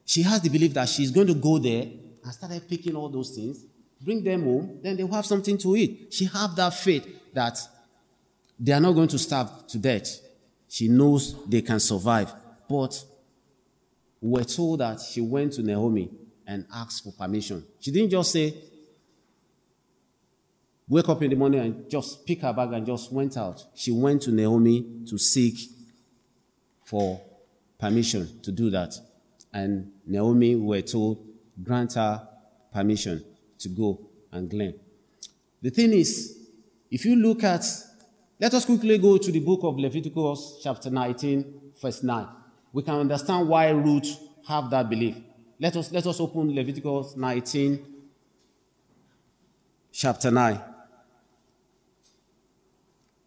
She 0.03 0.24
has 0.24 0.41
the 0.41 0.50
belief 0.50 0.74
that 0.74 0.89
she's 0.89 1.12
going 1.12 1.27
to 1.27 1.36
go 1.36 1.60
there 1.60 1.84
and 2.24 2.34
start 2.34 2.60
picking 2.67 2.96
all 2.96 3.08
those 3.08 3.36
things, 3.36 3.67
bring 4.01 4.24
them 4.24 4.46
home, 4.46 4.79
then 4.82 4.98
they'll 4.98 5.13
have 5.13 5.27
something 5.27 5.60
to 5.60 5.75
eat. 5.75 6.08
She 6.12 6.25
have 6.25 6.55
that 6.55 6.74
faith 6.74 7.08
that 7.32 7.60
they 8.60 8.72
are 8.72 8.82
not 8.82 8.94
going 8.94 9.10
to 9.10 9.20
starve 9.20 9.67
to 9.67 9.77
death. 9.77 10.22
She 10.67 10.88
knows 10.88 11.36
they 11.48 11.62
can 11.62 11.79
survive. 11.79 12.34
But 12.67 13.00
we're 14.20 14.44
told 14.44 14.79
that 14.79 15.01
she 15.01 15.22
went 15.22 15.53
to 15.53 15.62
Naomi 15.62 16.10
and 16.48 16.65
asked 16.74 17.03
for 17.03 17.12
permission. 17.12 17.63
She 17.79 17.91
didn't 17.91 18.10
just 18.10 18.32
say, 18.32 18.55
wake 20.88 21.10
up 21.10 21.22
in 21.22 21.30
the 21.30 21.36
morning 21.36 21.60
and 21.60 21.89
just 21.89 22.25
pick 22.25 22.42
her 22.42 22.54
bag 22.54 22.74
and 22.74 22.86
just 22.86 23.12
went 23.12 23.38
out. 23.38 23.63
She 23.74 23.92
went 23.92 24.22
to 24.24 24.32
Naomi 24.32 24.86
to 25.10 25.18
seek 25.18 25.58
for 26.84 27.22
permission 27.80 28.39
to 28.42 28.51
do 28.51 28.70
that. 28.70 28.94
And 29.51 29.92
Naomi, 30.06 30.56
were 30.56 30.82
told, 30.82 31.25
grant 31.63 31.94
her 31.94 32.27
permission 32.74 33.24
to 33.60 33.70
go 33.70 34.00
and 34.32 34.50
glean. 34.50 34.75
The 35.62 35.70
thing 35.70 35.94
is, 35.94 36.38
if 36.92 37.06
you 37.06 37.15
look 37.15 37.44
at, 37.44 37.65
let 38.39 38.54
us 38.54 38.65
quickly 38.65 38.98
go 38.98 39.18
to 39.18 39.32
the 39.32 39.39
book 39.39 39.62
of 39.63 39.80
Leviticus, 39.80 40.60
chapter 40.62 40.89
19, 40.89 41.72
verse 41.82 42.04
9. 42.04 42.27
We 42.74 42.84
can 42.84 42.96
understand 42.96 43.48
why 43.48 43.70
Ruth 43.70 44.20
have 44.48 44.70
that 44.70 44.89
belief. 44.89 45.15
Let 45.60 45.75
us, 45.77 45.92
let 45.92 46.06
us 46.06 46.20
open 46.20 46.54
Leviticus 46.54 47.15
19, 47.15 47.86
chapter 49.92 50.30
9. 50.30 50.60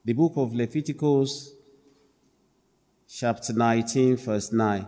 The 0.08 0.14
book 0.14 0.32
of 0.36 0.54
Leviticus, 0.54 1.52
chapter 3.06 3.52
19, 3.52 4.16
verse 4.16 4.50
9. 4.50 4.86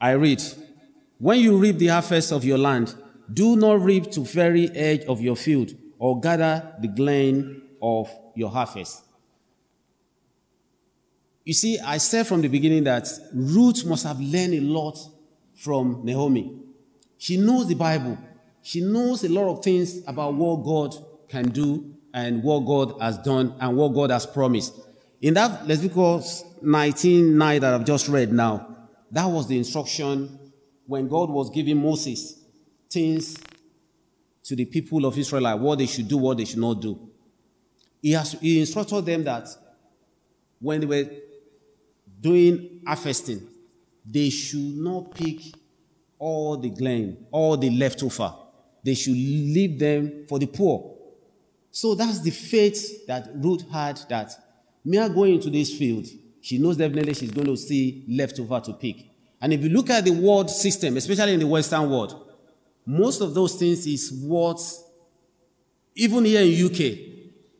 I 0.00 0.10
read, 0.10 0.42
When 1.18 1.38
you 1.38 1.56
reap 1.56 1.78
the 1.78 1.86
harvest 1.86 2.32
of 2.32 2.44
your 2.44 2.58
land, 2.58 2.96
do 3.32 3.54
not 3.54 3.82
reap 3.82 4.10
to 4.10 4.18
the 4.22 4.26
very 4.26 4.68
edge 4.70 5.04
of 5.04 5.20
your 5.20 5.36
field, 5.36 5.70
or 6.00 6.20
gather 6.20 6.74
the 6.80 6.88
grain 6.88 7.62
of 7.80 8.10
your 8.34 8.50
harvest. 8.50 9.04
You 11.44 11.54
see, 11.54 11.78
I 11.78 11.98
said 11.98 12.26
from 12.26 12.42
the 12.42 12.48
beginning 12.48 12.82
that 12.82 13.06
Ruth 13.32 13.86
must 13.86 14.06
have 14.06 14.18
learned 14.18 14.54
a 14.54 14.60
lot 14.60 14.98
from 15.54 16.00
Naomi. 16.02 16.52
She 17.16 17.36
knows 17.36 17.68
the 17.68 17.74
Bible. 17.76 18.18
She 18.66 18.80
knows 18.80 19.22
a 19.24 19.28
lot 19.28 19.50
of 19.50 19.62
things 19.62 20.02
about 20.06 20.32
what 20.32 20.64
God 20.64 20.96
can 21.28 21.50
do 21.50 21.96
and 22.14 22.42
what 22.42 22.60
God 22.60 22.98
has 22.98 23.18
done 23.18 23.54
and 23.60 23.76
what 23.76 23.92
God 23.92 24.08
has 24.08 24.24
promised. 24.24 24.80
In 25.20 25.34
that 25.34 25.68
Leviticus 25.68 26.42
19 26.62 27.36
9 27.36 27.60
that 27.60 27.74
I've 27.74 27.84
just 27.84 28.08
read 28.08 28.32
now, 28.32 28.74
that 29.10 29.26
was 29.26 29.48
the 29.48 29.58
instruction 29.58 30.38
when 30.86 31.08
God 31.08 31.28
was 31.28 31.50
giving 31.50 31.76
Moses 31.76 32.42
things 32.88 33.36
to 34.44 34.56
the 34.56 34.64
people 34.64 35.04
of 35.04 35.18
Israel, 35.18 35.42
like 35.42 35.60
what 35.60 35.76
they 35.76 35.86
should 35.86 36.08
do, 36.08 36.16
what 36.16 36.38
they 36.38 36.46
should 36.46 36.58
not 36.58 36.80
do. 36.80 37.10
He, 38.00 38.12
has, 38.12 38.32
he 38.32 38.60
instructed 38.60 39.04
them 39.04 39.24
that 39.24 39.46
when 40.58 40.80
they 40.80 40.86
were 40.86 41.10
doing 42.18 42.80
harvesting, 42.86 43.46
they 44.06 44.30
should 44.30 44.78
not 44.78 45.14
pick 45.14 45.42
all 46.18 46.56
the 46.56 46.70
grain, 46.70 47.26
all 47.30 47.58
the 47.58 47.68
leftover. 47.68 48.32
They 48.84 48.94
should 48.94 49.14
leave 49.14 49.78
them 49.78 50.26
for 50.28 50.38
the 50.38 50.46
poor. 50.46 50.94
So 51.70 51.94
that's 51.94 52.20
the 52.20 52.30
faith 52.30 53.06
that 53.06 53.30
Ruth 53.34 53.68
had 53.70 53.98
that 54.08 54.30
mere 54.84 55.08
going 55.08 55.34
into 55.34 55.50
this 55.50 55.76
field, 55.76 56.06
she 56.40 56.58
knows 56.58 56.76
definitely 56.76 57.14
she's 57.14 57.30
going 57.30 57.46
to 57.46 57.56
see 57.56 58.04
leftover 58.06 58.60
to 58.60 58.74
pick. 58.74 59.06
And 59.40 59.52
if 59.52 59.62
you 59.62 59.70
look 59.70 59.90
at 59.90 60.04
the 60.04 60.10
world 60.10 60.50
system, 60.50 60.96
especially 60.96 61.34
in 61.34 61.40
the 61.40 61.46
Western 61.46 61.90
world, 61.90 62.32
most 62.86 63.22
of 63.22 63.32
those 63.32 63.54
things 63.54 63.86
is 63.86 64.12
what, 64.12 64.60
even 65.94 66.24
here 66.24 66.42
in 66.42 66.66
UK, 66.66 66.98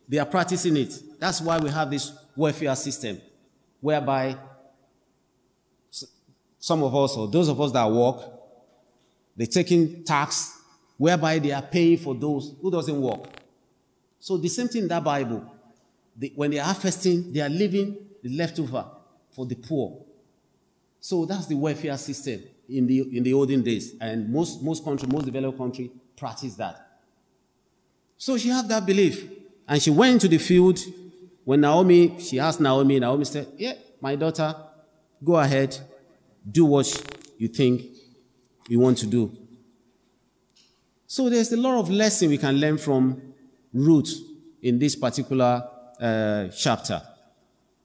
they 0.07 0.19
are 0.19 0.27
practicing 0.27 0.77
it. 0.77 0.95
That's 1.19 1.41
why 1.41 1.59
we 1.59 1.71
have 1.71 1.91
this 1.91 2.13
welfare 2.37 2.77
system, 2.77 3.21
whereby 3.81 4.37
some 6.59 6.83
of 6.83 6.95
us, 6.95 7.17
or 7.17 7.27
those 7.29 7.49
of 7.49 7.61
us 7.61 7.73
that 7.73 7.91
work, 7.91 8.23
they're 9.37 9.47
taking 9.47 10.05
tax 10.05 10.54
whereby 10.97 11.39
they 11.39 11.53
are 11.53 11.63
paying 11.63 11.99
for 11.99 12.15
those 12.15 12.55
who 12.61 12.71
doesn't 12.71 13.01
work. 13.01 13.27
So 14.21 14.37
the 14.37 14.49
same 14.49 14.69
thing 14.69 14.83
in 14.83 14.89
that 14.89 15.05
Bible. 15.05 15.51
They, 16.17 16.33
when 16.35 16.51
they 16.51 16.59
are 16.59 16.75
fasting, 16.75 17.33
they 17.33 17.41
are 17.41 17.49
leaving 17.49 17.97
the 18.23 18.37
leftover 18.37 18.87
for 19.31 19.47
the 19.47 19.57
poor. 19.57 20.05
So 21.01 21.27
that's 21.27 21.47
the 21.47 21.57
welfare 21.57 21.99
system 21.99 22.43
in 22.69 22.87
the, 22.87 23.17
in 23.17 23.23
the 23.23 23.35
olden 23.35 23.63
days. 23.63 23.95
And 24.01 24.33
most, 24.33 24.63
most 24.63 24.85
country, 24.85 25.09
most 25.09 25.25
developed 25.25 25.59
country 25.59 25.91
practice 26.17 26.55
that. 26.55 26.77
So 28.17 28.39
she 28.39 28.49
had 28.49 28.69
that 28.69 28.87
belief. 28.87 29.29
And 29.67 29.83
she 29.83 29.91
went 29.91 30.21
to 30.23 30.29
the 30.29 30.39
field. 30.39 30.79
When 31.45 31.61
Naomi, 31.61 32.19
she 32.21 32.39
asked 32.39 32.61
Naomi, 32.61 33.01
Naomi 33.01 33.25
said, 33.25 33.49
yeah, 33.59 33.75
my 34.01 34.15
daughter, 34.15 34.55
go 35.23 35.37
ahead 35.37 35.79
do 36.51 36.65
what 36.65 36.87
you 37.39 37.49
think 37.49 37.83
you 38.69 38.79
want 38.79 38.99
to 38.99 39.07
do. 39.07 39.37
So 41.15 41.31
there's 41.31 41.53
a 41.53 41.57
lot 41.57 41.79
of 41.79 41.91
lesson 41.91 42.29
we 42.29 42.39
can 42.39 42.57
learn 42.57 42.77
from 42.77 43.23
Ruth 43.73 44.13
in 44.61 44.81
this 44.81 44.97
particular 44.97 45.63
uh, 46.01 46.49
chapter. 46.49 47.01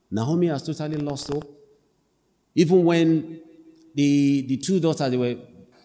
Naomi 0.10 0.48
has 0.48 0.64
totally 0.64 0.98
lost 0.98 1.32
hope. 1.32 1.46
Even 2.56 2.84
when 2.84 3.40
the, 3.94 4.48
the 4.48 4.58
two 4.58 4.80
daughters 4.80 5.12
they 5.12 5.18
were 5.18 5.36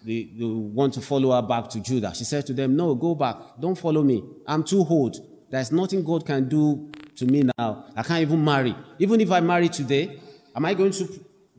they, 0.03 0.31
they 0.39 0.43
want 0.47 0.95
to 0.95 1.03
follow 1.03 1.33
her 1.33 1.47
back 1.47 1.69
to 1.69 1.81
Judah, 1.81 2.15
she 2.15 2.25
said 2.25 2.47
to 2.47 2.55
them, 2.55 2.77
No, 2.77 2.95
go 2.95 3.15
back. 3.15 3.37
Don't 3.61 3.77
follow 3.77 4.03
me. 4.03 4.25
I'm 4.47 4.65
too 4.65 4.79
old. 4.89 5.17
There's 5.51 5.71
nothing 5.71 6.03
God 6.03 6.25
can 6.25 6.49
do 6.49 6.91
to 7.17 7.27
me 7.27 7.43
now. 7.59 7.85
I 7.95 8.03
can't 8.05 8.23
even 8.23 8.43
marry. 8.43 8.75
Even 8.99 9.21
if 9.21 9.31
I 9.31 9.41
marry 9.41 9.69
today, 9.69 10.19
am 10.57 10.65
I 10.65 10.73
going 10.73 10.93
to 10.93 11.07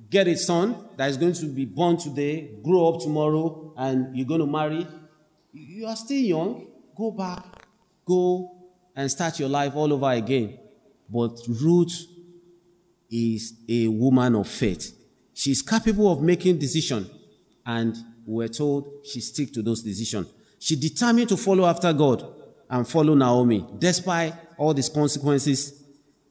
get 0.09 0.27
a 0.27 0.35
son 0.35 0.75
that 0.97 1.11
is 1.11 1.17
going 1.17 1.33
to 1.33 1.45
be 1.45 1.65
born 1.65 1.97
today, 1.97 2.55
grow 2.63 2.91
up 2.91 3.01
tomorrow, 3.01 3.75
and 3.77 4.17
you're 4.17 4.25
going 4.25 4.41
to 4.41 4.47
marry, 4.47 4.87
you 5.55 5.87
are 5.87 5.95
still 5.95 6.21
young. 6.21 6.67
Go 6.95 7.11
back, 7.11 7.43
go 8.05 8.51
and 8.95 9.09
start 9.09 9.39
your 9.39 9.49
life 9.49 9.75
all 9.75 9.91
over 9.91 10.11
again. 10.11 10.57
But 11.09 11.37
Ruth 11.47 12.05
is 13.09 13.53
a 13.67 13.87
woman 13.87 14.35
of 14.35 14.47
faith. 14.47 14.97
She's 15.33 15.61
capable 15.61 16.11
of 16.11 16.21
making 16.21 16.57
decision, 16.59 17.09
and 17.65 17.95
we're 18.25 18.47
told 18.47 19.05
she 19.05 19.19
stick 19.19 19.51
to 19.53 19.61
those 19.61 19.83
decisions. 19.83 20.27
She 20.59 20.75
determined 20.75 21.29
to 21.29 21.37
follow 21.37 21.65
after 21.65 21.91
God 21.93 22.25
and 22.69 22.87
follow 22.87 23.13
Naomi, 23.13 23.65
despite 23.77 24.33
all 24.57 24.73
these 24.73 24.89
consequences 24.89 25.83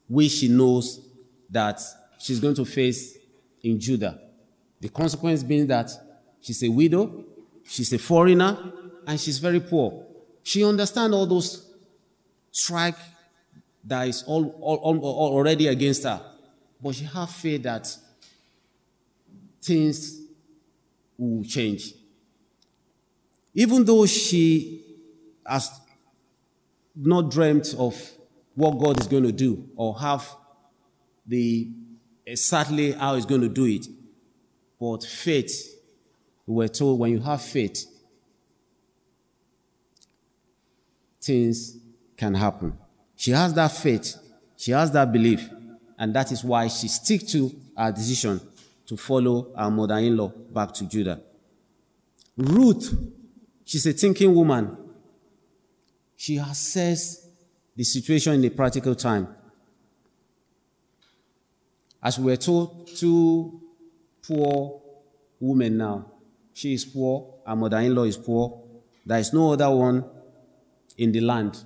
which 0.09 0.31
she 0.31 0.47
knows 0.47 1.07
that 1.49 1.79
she's 2.19 2.39
going 2.39 2.55
to 2.55 2.65
face 2.65 3.17
in 3.63 3.79
Judah. 3.79 4.19
The 4.81 4.89
consequence 4.89 5.43
being 5.43 5.67
that 5.67 5.91
she's 6.41 6.63
a 6.63 6.69
widow, 6.69 7.23
she's 7.63 7.93
a 7.93 7.99
foreigner, 7.99 8.57
and 9.07 9.19
she's 9.19 9.39
very 9.39 9.59
poor. 9.59 10.05
She 10.43 10.63
understands 10.63 11.15
all 11.15 11.25
those 11.25 11.69
strike 12.51 12.97
that 13.83 14.07
is 14.07 14.23
all, 14.23 14.49
all, 14.61 14.77
all, 14.77 15.33
already 15.33 15.67
against 15.67 16.03
her. 16.03 16.21
But 16.81 16.95
she 16.95 17.05
has 17.05 17.33
faith 17.33 17.63
that 17.63 17.87
things 19.61 20.21
will 21.17 21.43
change. 21.43 21.93
Even 23.53 23.85
though 23.85 24.05
she 24.05 24.83
has 25.45 25.69
not 26.95 27.31
dreamt 27.31 27.75
of 27.77 27.95
what 28.53 28.79
God 28.79 28.99
is 28.99 29.07
going 29.07 29.23
to 29.23 29.31
do 29.31 29.69
or 29.75 29.99
have 29.99 30.27
the 31.25 31.69
exactly 32.25 32.91
how 32.93 33.15
he's 33.15 33.25
going 33.25 33.41
to 33.41 33.49
do 33.49 33.65
it. 33.65 33.87
But 34.79 35.03
faith, 35.03 35.73
we 36.45 36.55
were 36.55 36.67
told 36.67 36.99
when 36.99 37.11
you 37.11 37.19
have 37.19 37.41
faith, 37.41 37.85
things 41.25 41.77
can 42.15 42.33
happen. 42.33 42.77
She 43.15 43.31
has 43.31 43.53
that 43.55 43.71
faith, 43.71 44.15
she 44.57 44.71
has 44.71 44.91
that 44.91 45.11
belief, 45.11 45.49
and 45.97 46.13
that 46.13 46.31
is 46.31 46.43
why 46.43 46.67
she 46.67 46.87
sticks 46.87 47.31
to 47.31 47.51
her 47.77 47.91
decision 47.91 48.39
to 48.85 48.97
follow 48.97 49.51
her 49.57 49.71
mother 49.71 49.97
in 49.97 50.15
law 50.15 50.27
back 50.27 50.73
to 50.73 50.85
Judah. 50.85 51.19
Ruth, 52.37 52.95
she's 53.63 53.85
a 53.87 53.93
thinking 53.93 54.33
woman. 54.33 54.77
She 56.15 56.37
assesses 56.37 57.25
the 57.75 57.83
situation 57.83 58.33
in 58.33 58.45
a 58.45 58.49
practical 58.49 58.95
time. 58.95 59.27
As 62.01 62.19
we 62.19 62.25
were 62.25 62.37
told, 62.37 62.87
two 62.95 63.61
poor 64.25 64.81
women 65.39 65.77
now. 65.77 66.11
She 66.53 66.73
is 66.73 66.85
poor, 66.85 67.35
her 67.45 67.55
mother 67.55 67.79
in 67.79 67.95
law 67.95 68.03
is 68.03 68.17
poor. 68.17 68.61
There 69.05 69.19
is 69.19 69.33
no 69.33 69.53
other 69.53 69.69
one 69.69 70.03
in 70.97 71.11
the 71.11 71.21
land. 71.21 71.63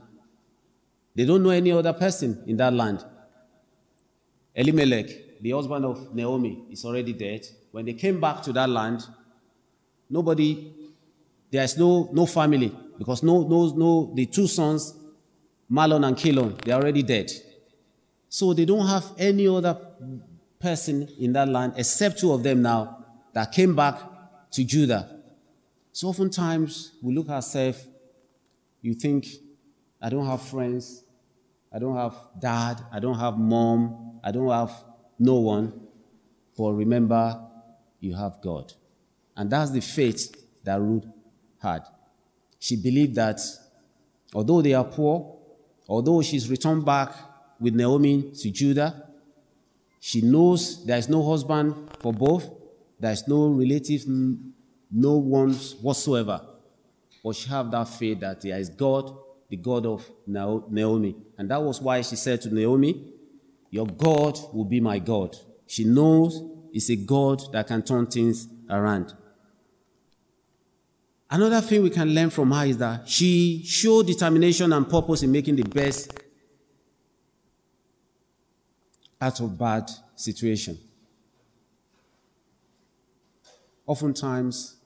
They 1.16 1.26
don't 1.26 1.44
know 1.44 1.50
any 1.50 1.72
other 1.72 1.94
person 1.94 2.44
in 2.48 2.58
that 2.58 2.74
land. 2.74 3.04
Elimelech, 4.56 5.42
the 5.42 5.52
husband 5.52 5.86
of 5.86 6.14
Naomi, 6.14 6.64
is 6.70 6.86
already 6.86 7.14
dead. 7.14 7.46
When 7.72 7.86
they 7.86 7.94
came 7.94 8.20
back 8.20 8.42
to 8.44 8.54
that 8.54 8.70
land, 8.70 9.06
nobody, 10.10 10.74
there 11.52 11.64
is 11.64 11.78
no, 11.78 12.10
no 12.12 12.26
family 12.26 12.76
because 12.98 13.24
no, 13.24 13.48
no, 13.48 13.70
no, 13.76 14.12
the 14.14 14.26
two 14.26 14.48
sons, 14.48 14.94
Mahlon 15.72 16.06
and 16.06 16.18
Chilion, 16.18 16.56
they 16.64 16.72
are 16.72 16.82
already 16.82 17.04
dead. 17.04 17.32
So 18.28 18.54
they 18.54 18.66
don't 18.66 18.86
have 18.86 19.06
any 19.18 19.48
other 19.48 19.78
person 20.60 21.08
in 21.20 21.34
that 21.34 21.48
land 21.48 21.74
except 21.78 22.20
two 22.20 22.32
of 22.34 22.44
them 22.44 22.62
now 22.62 23.06
that 23.34 23.52
came 23.52 23.76
back 23.76 24.00
to 24.52 24.64
Judah. 24.64 25.20
So 25.92 26.10
oftentimes 26.10 26.94
we 27.02 27.14
look 27.14 27.30
at 27.30 27.36
ourselves, 27.36 27.88
you 28.82 28.94
think, 28.94 29.28
I 30.02 30.10
don't 30.10 30.26
have 30.26 30.42
friends, 30.42 31.04
I 31.74 31.80
don't 31.80 31.96
have 31.96 32.16
dad, 32.40 32.82
I 32.92 33.00
don't 33.00 33.20
have 33.20 33.38
mom, 33.38 34.20
I 34.24 34.32
don't 34.32 34.50
have 34.50 34.72
no 35.18 35.36
one. 35.36 35.74
But 36.58 36.74
remember, 36.74 37.40
you 38.00 38.16
have 38.16 38.42
God. 38.42 38.74
And 39.36 39.50
that's 39.50 39.72
the 39.72 39.82
faith 39.82 40.36
that 40.64 40.80
Ruth 40.82 41.06
had. 41.62 41.84
She 42.60 42.76
believed 42.76 43.16
that 43.16 43.40
although 44.34 44.62
they 44.62 44.74
are 44.74 44.84
poor, 44.84 45.38
although 45.88 46.22
she's 46.22 46.50
returned 46.50 46.86
back 46.86 47.14
with 47.60 47.74
Naomi 47.74 48.32
to 48.42 48.52
Judah, 48.52 49.10
she 50.00 50.22
knows 50.22 50.86
there 50.86 50.98
is 50.98 51.10
no 51.10 51.28
husband 51.30 51.76
for 52.00 52.14
both, 52.14 52.50
there 53.00 53.12
is 53.12 53.28
no 53.28 53.50
relatives, 53.50 54.06
no 54.92 55.18
one 55.18 55.54
whatsoever. 55.82 56.42
But 57.24 57.36
she 57.36 57.50
have 57.50 57.70
that 57.72 57.88
faith 57.88 58.22
that 58.22 58.42
there 58.42 58.58
is 58.58 58.70
God, 58.70 59.16
the 59.50 59.58
God 59.58 59.86
of 59.86 60.10
Naomi. 60.26 61.16
And 61.38 61.50
that 61.52 61.62
was 61.62 61.82
why 61.82 62.02
she 62.02 62.16
said 62.16 62.42
to 62.42 62.54
Naomi, 62.54 63.14
Your 63.70 63.88
God 63.88 64.40
will 64.54 64.66
be 64.66 64.80
my 64.80 65.00
God. 65.00 65.36
She 65.68 65.84
knows 65.84 66.42
it's 66.74 66.90
a 66.90 66.96
God 66.96 67.42
that 67.52 67.68
can 67.68 67.82
turn 67.82 68.06
things 68.08 68.48
around. 68.70 69.14
Another 71.32 71.62
thing 71.62 71.84
we 71.84 71.90
can 71.92 72.10
learn 72.10 72.30
from 72.32 72.52
her 72.52 72.66
is 72.66 72.78
that 72.80 73.08
she 73.08 73.64
showed 73.64 74.08
determination 74.08 74.74
and 74.74 74.90
purpose 74.90 75.22
in 75.22 75.32
making 75.32 75.58
the 75.58 75.64
best 75.64 76.12
out 79.22 79.40
of 79.40 79.58
bad 79.58 79.90
situation. 80.16 80.80
Oftentimes, 83.86 84.79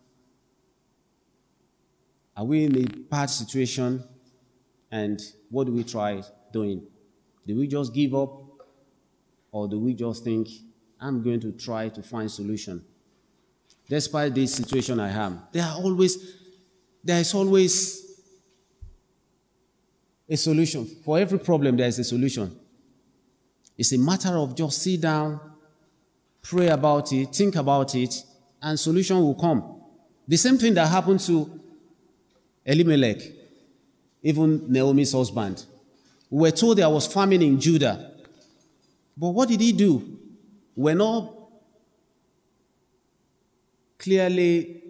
are 2.35 2.45
we 2.45 2.65
in 2.65 2.77
a 2.77 2.85
bad 2.85 3.27
situation 3.27 4.03
and 4.91 5.21
what 5.49 5.65
do 5.65 5.73
we 5.73 5.83
try 5.83 6.21
doing? 6.51 6.85
Do 7.45 7.55
we 7.55 7.67
just 7.67 7.93
give 7.93 8.15
up 8.15 8.41
or 9.51 9.67
do 9.67 9.79
we 9.79 9.93
just 9.93 10.23
think, 10.23 10.47
I'm 10.99 11.21
going 11.21 11.39
to 11.41 11.51
try 11.51 11.89
to 11.89 12.01
find 12.01 12.31
solution? 12.31 12.83
Despite 13.87 14.33
this 14.33 14.55
situation 14.55 14.99
I 14.99 15.09
am, 15.09 15.41
there 15.51 15.63
are 15.63 15.75
always, 15.75 16.17
there 17.03 17.19
is 17.19 17.33
always 17.33 18.19
a 20.29 20.37
solution. 20.37 20.85
For 21.03 21.19
every 21.19 21.39
problem, 21.39 21.77
there 21.77 21.87
is 21.87 21.99
a 21.99 22.03
solution. 22.03 22.57
It's 23.77 23.91
a 23.93 23.97
matter 23.97 24.37
of 24.37 24.55
just 24.55 24.81
sit 24.81 25.01
down, 25.01 25.39
pray 26.41 26.69
about 26.69 27.11
it, 27.11 27.35
think 27.35 27.55
about 27.55 27.93
it, 27.95 28.23
and 28.61 28.79
solution 28.79 29.17
will 29.17 29.35
come. 29.35 29.81
The 30.27 30.37
same 30.37 30.57
thing 30.57 30.73
that 30.75 30.87
happened 30.87 31.19
to 31.21 31.59
Elimelech, 32.65 33.21
even 34.21 34.71
Naomi's 34.71 35.11
husband. 35.11 35.65
We 36.29 36.41
were 36.41 36.51
told 36.51 36.77
there 36.77 36.89
was 36.89 37.07
famine 37.07 37.41
in 37.41 37.59
Judah. 37.59 38.11
But 39.15 39.29
what 39.29 39.49
did 39.49 39.61
he 39.61 39.71
do? 39.71 40.17
We're 40.75 40.95
not 40.95 41.31
clearly, 43.99 44.81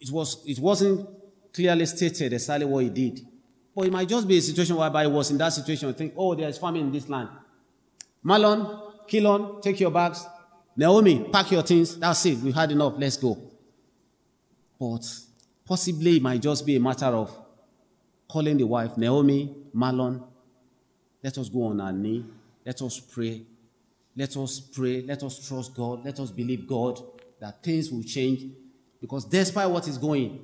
it, 0.00 0.10
was, 0.10 0.42
it 0.46 0.58
wasn't 0.58 1.08
clearly 1.52 1.86
stated 1.86 2.32
exactly 2.32 2.66
what 2.66 2.84
he 2.84 2.90
did. 2.90 3.26
But 3.74 3.86
it 3.86 3.92
might 3.92 4.08
just 4.08 4.28
be 4.28 4.38
a 4.38 4.42
situation 4.42 4.76
whereby 4.76 5.04
he 5.04 5.10
was 5.10 5.30
in 5.30 5.38
that 5.38 5.52
situation 5.52 5.88
and 5.88 5.96
think, 5.96 6.14
oh, 6.16 6.34
there 6.34 6.48
is 6.48 6.58
famine 6.58 6.82
in 6.82 6.92
this 6.92 7.08
land. 7.08 7.28
Mahlon, 8.24 8.92
Kilon, 9.08 9.62
take 9.62 9.80
your 9.80 9.90
bags. 9.90 10.24
Naomi, 10.76 11.28
pack 11.32 11.50
your 11.50 11.62
things. 11.62 11.96
That's 11.98 12.24
it. 12.26 12.38
We've 12.38 12.54
had 12.54 12.70
enough. 12.72 12.94
Let's 12.98 13.16
go. 13.16 13.38
But 14.78 15.04
possibly 15.66 16.16
it 16.16 16.22
might 16.22 16.42
just 16.42 16.64
be 16.66 16.76
a 16.76 16.80
matter 16.80 17.06
of 17.06 17.36
calling 18.28 18.56
the 18.56 18.64
wife, 18.64 18.96
Naomi, 18.96 19.54
Mahlon, 19.74 20.22
let 21.22 21.38
us 21.38 21.48
go 21.48 21.64
on 21.64 21.80
our 21.80 21.92
knee. 21.92 22.24
Let 22.66 22.82
us 22.82 23.00
pray. 23.00 23.42
Let 24.16 24.36
us 24.36 24.60
pray. 24.60 25.02
Let 25.02 25.22
us 25.22 25.46
trust 25.46 25.74
God. 25.74 26.04
Let 26.04 26.20
us 26.20 26.30
believe 26.30 26.66
God 26.66 27.00
that 27.40 27.62
things 27.62 27.90
will 27.90 28.02
change. 28.02 28.52
Because 29.00 29.24
despite 29.24 29.68
what 29.70 29.88
is 29.88 29.98
going, 29.98 30.40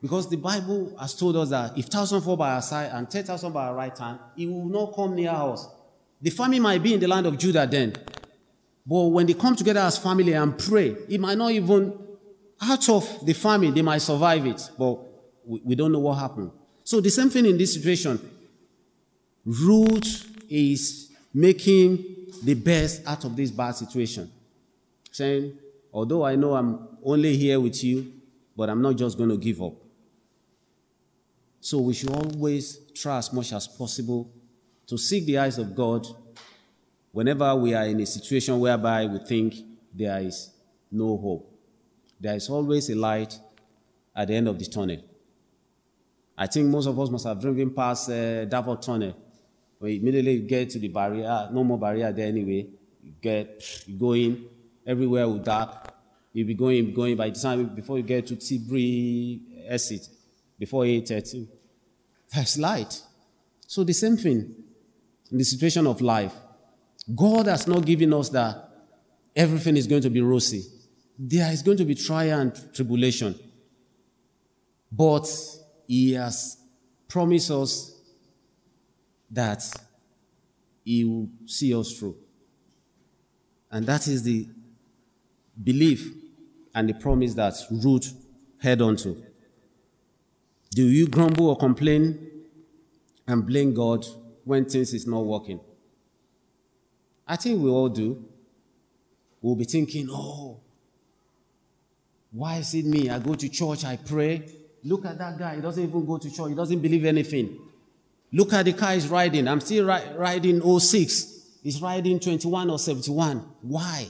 because 0.00 0.28
the 0.28 0.36
Bible 0.36 0.94
has 1.00 1.14
told 1.14 1.36
us 1.36 1.50
that 1.50 1.76
if 1.78 1.86
thousand 1.86 2.20
fall 2.20 2.36
by 2.36 2.52
our 2.52 2.62
side 2.62 2.90
and 2.92 3.10
ten 3.10 3.24
thousand 3.24 3.52
by 3.52 3.68
our 3.68 3.74
right 3.74 3.96
hand, 3.96 4.18
it 4.36 4.46
will 4.46 4.66
not 4.66 4.94
come 4.94 5.14
near 5.14 5.30
us. 5.30 5.66
The 6.20 6.30
family 6.30 6.60
might 6.60 6.82
be 6.82 6.94
in 6.94 7.00
the 7.00 7.08
land 7.08 7.26
of 7.26 7.38
Judah 7.38 7.66
then. 7.66 7.94
But 8.86 9.04
when 9.06 9.26
they 9.26 9.34
come 9.34 9.56
together 9.56 9.80
as 9.80 9.96
family 9.96 10.34
and 10.34 10.58
pray, 10.58 10.96
it 11.08 11.20
might 11.20 11.38
not 11.38 11.52
even, 11.52 11.98
out 12.60 12.88
of 12.88 13.26
the 13.26 13.32
family, 13.32 13.70
they 13.70 13.82
might 13.82 13.98
survive 13.98 14.46
it. 14.46 14.70
But 14.78 14.98
we, 15.44 15.60
we 15.64 15.74
don't 15.74 15.92
know 15.92 15.98
what 15.98 16.14
happened. 16.14 16.50
So 16.82 17.00
the 17.00 17.10
same 17.10 17.30
thing 17.30 17.46
in 17.46 17.58
this 17.58 17.74
situation. 17.74 18.30
Ruth 19.44 20.30
is 20.48 21.12
making 21.32 22.04
the 22.42 22.54
best 22.54 23.06
out 23.06 23.24
of 23.24 23.36
this 23.36 23.50
bad 23.50 23.72
situation. 23.72 24.30
Saying, 25.10 25.56
although 25.92 26.24
I 26.24 26.36
know 26.36 26.54
I'm 26.54 26.88
only 27.02 27.36
here 27.36 27.60
with 27.60 27.82
you, 27.84 28.12
but 28.56 28.70
I'm 28.70 28.82
not 28.82 28.96
just 28.96 29.18
going 29.18 29.30
to 29.30 29.36
give 29.36 29.62
up. 29.62 29.74
So 31.60 31.78
we 31.80 31.94
should 31.94 32.10
always 32.10 32.78
try 32.94 33.18
as 33.18 33.32
much 33.32 33.52
as 33.52 33.66
possible 33.66 34.30
to 34.86 34.98
seek 34.98 35.24
the 35.24 35.38
eyes 35.38 35.58
of 35.58 35.74
God 35.74 36.06
whenever 37.10 37.54
we 37.54 37.74
are 37.74 37.86
in 37.86 38.00
a 38.00 38.06
situation 38.06 38.58
whereby 38.60 39.06
we 39.06 39.18
think 39.18 39.54
there 39.94 40.20
is 40.20 40.50
no 40.90 41.16
hope. 41.16 41.53
There 42.20 42.34
is 42.34 42.48
always 42.48 42.88
a 42.90 42.94
light 42.94 43.38
at 44.14 44.28
the 44.28 44.34
end 44.34 44.48
of 44.48 44.58
the 44.58 44.66
tunnel. 44.66 45.02
I 46.36 46.46
think 46.46 46.68
most 46.68 46.86
of 46.86 46.98
us 46.98 47.10
must 47.10 47.26
have 47.26 47.40
driven 47.40 47.70
past 47.70 48.10
uh, 48.10 48.44
Dartford 48.44 48.82
tunnel. 48.82 49.16
You 49.80 49.88
immediately 49.88 50.40
get 50.40 50.70
to 50.70 50.78
the 50.78 50.88
barrier, 50.88 51.48
no 51.52 51.62
more 51.62 51.78
barrier 51.78 52.10
there 52.12 52.28
anyway. 52.28 52.66
You 53.02 53.12
get, 53.20 53.86
you 53.86 53.98
go 53.98 54.12
in, 54.12 54.46
everywhere 54.86 55.28
will 55.28 55.38
dark. 55.38 55.92
You'll 56.32 56.46
be 56.46 56.54
going, 56.54 56.92
going 56.92 57.16
by 57.16 57.30
the 57.30 57.38
time 57.38 57.66
before 57.74 57.98
you 57.98 58.02
get 58.02 58.26
to 58.28 58.36
Tilbury 58.36 59.40
exit 59.66 60.08
before 60.58 60.84
8.30. 60.84 61.46
There's 62.34 62.58
light. 62.58 63.00
So 63.66 63.84
the 63.84 63.92
same 63.92 64.16
thing 64.16 64.54
in 65.30 65.38
the 65.38 65.44
situation 65.44 65.86
of 65.86 66.00
life. 66.00 66.34
God 67.14 67.46
has 67.46 67.66
not 67.66 67.84
given 67.84 68.12
us 68.14 68.30
that 68.30 68.68
everything 69.36 69.76
is 69.76 69.86
going 69.86 70.02
to 70.02 70.10
be 70.10 70.20
rosy. 70.20 70.64
There 71.18 71.50
is 71.52 71.62
going 71.62 71.76
to 71.78 71.84
be 71.84 71.94
trial 71.94 72.40
and 72.40 72.74
tribulation. 72.74 73.38
But 74.90 75.28
He 75.86 76.12
has 76.12 76.58
promised 77.08 77.50
us 77.50 78.00
that 79.30 79.62
He 80.84 81.04
will 81.04 81.28
see 81.46 81.74
us 81.74 81.92
through. 81.98 82.16
And 83.70 83.86
that 83.86 84.06
is 84.06 84.22
the 84.22 84.48
belief 85.62 86.12
and 86.74 86.88
the 86.88 86.94
promise 86.94 87.34
that 87.34 87.54
Ruth 87.70 88.12
held 88.60 88.82
on 88.82 88.96
to. 88.96 89.22
Do 90.70 90.84
you 90.84 91.06
grumble 91.06 91.50
or 91.50 91.56
complain 91.56 92.30
and 93.26 93.46
blame 93.46 93.74
God 93.74 94.04
when 94.44 94.64
things 94.64 94.92
is 94.92 95.06
not 95.06 95.24
working? 95.24 95.60
I 97.26 97.36
think 97.36 97.62
we 97.62 97.70
all 97.70 97.88
do. 97.88 98.24
We'll 99.40 99.54
be 99.56 99.64
thinking, 99.64 100.08
oh, 100.10 100.60
why 102.34 102.56
is 102.56 102.74
it 102.74 102.84
me? 102.84 103.08
I 103.08 103.20
go 103.20 103.34
to 103.34 103.48
church, 103.48 103.84
I 103.84 103.96
pray. 103.96 104.42
Look 104.82 105.06
at 105.06 105.16
that 105.18 105.38
guy. 105.38 105.54
He 105.54 105.62
doesn't 105.62 105.82
even 105.82 106.04
go 106.04 106.18
to 106.18 106.28
church. 106.28 106.48
He 106.48 106.54
doesn't 106.54 106.80
believe 106.80 107.04
anything. 107.04 107.58
Look 108.32 108.52
at 108.52 108.64
the 108.64 108.72
car 108.72 108.92
he's 108.92 109.06
riding. 109.06 109.46
I'm 109.46 109.60
still 109.60 109.86
ri- 109.86 110.16
riding 110.16 110.60
06. 110.80 111.58
He's 111.62 111.80
riding 111.80 112.18
21 112.18 112.70
or 112.70 112.78
71. 112.80 113.38
Why? 113.62 114.08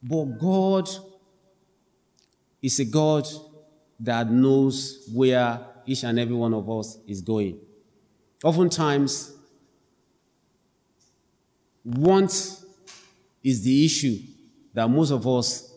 But 0.00 0.24
God 0.38 0.88
is 2.62 2.78
a 2.78 2.84
God 2.84 3.26
that 3.98 4.30
knows 4.30 5.10
where 5.12 5.60
each 5.86 6.04
and 6.04 6.20
every 6.20 6.36
one 6.36 6.54
of 6.54 6.70
us 6.70 6.98
is 7.08 7.20
going. 7.20 7.58
Oftentimes, 8.44 9.32
want 11.84 12.30
is 13.42 13.64
the 13.64 13.84
issue 13.84 14.18
that 14.72 14.88
most 14.88 15.10
of 15.10 15.26
us 15.26 15.67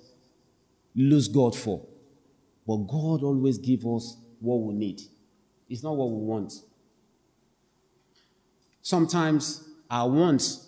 lose 0.96 1.28
God 1.28 1.56
for. 1.56 1.86
But 2.68 2.78
God 2.88 3.24
always 3.24 3.58
gives 3.58 3.86
us 3.86 4.18
what 4.40 4.56
we 4.62 4.74
need. 4.74 5.02
It's 5.70 5.84
not 5.84 5.96
what 5.96 6.10
we 6.10 6.18
want. 6.18 6.54
Sometimes 8.82 9.68
our 9.90 10.10
wants 10.10 10.68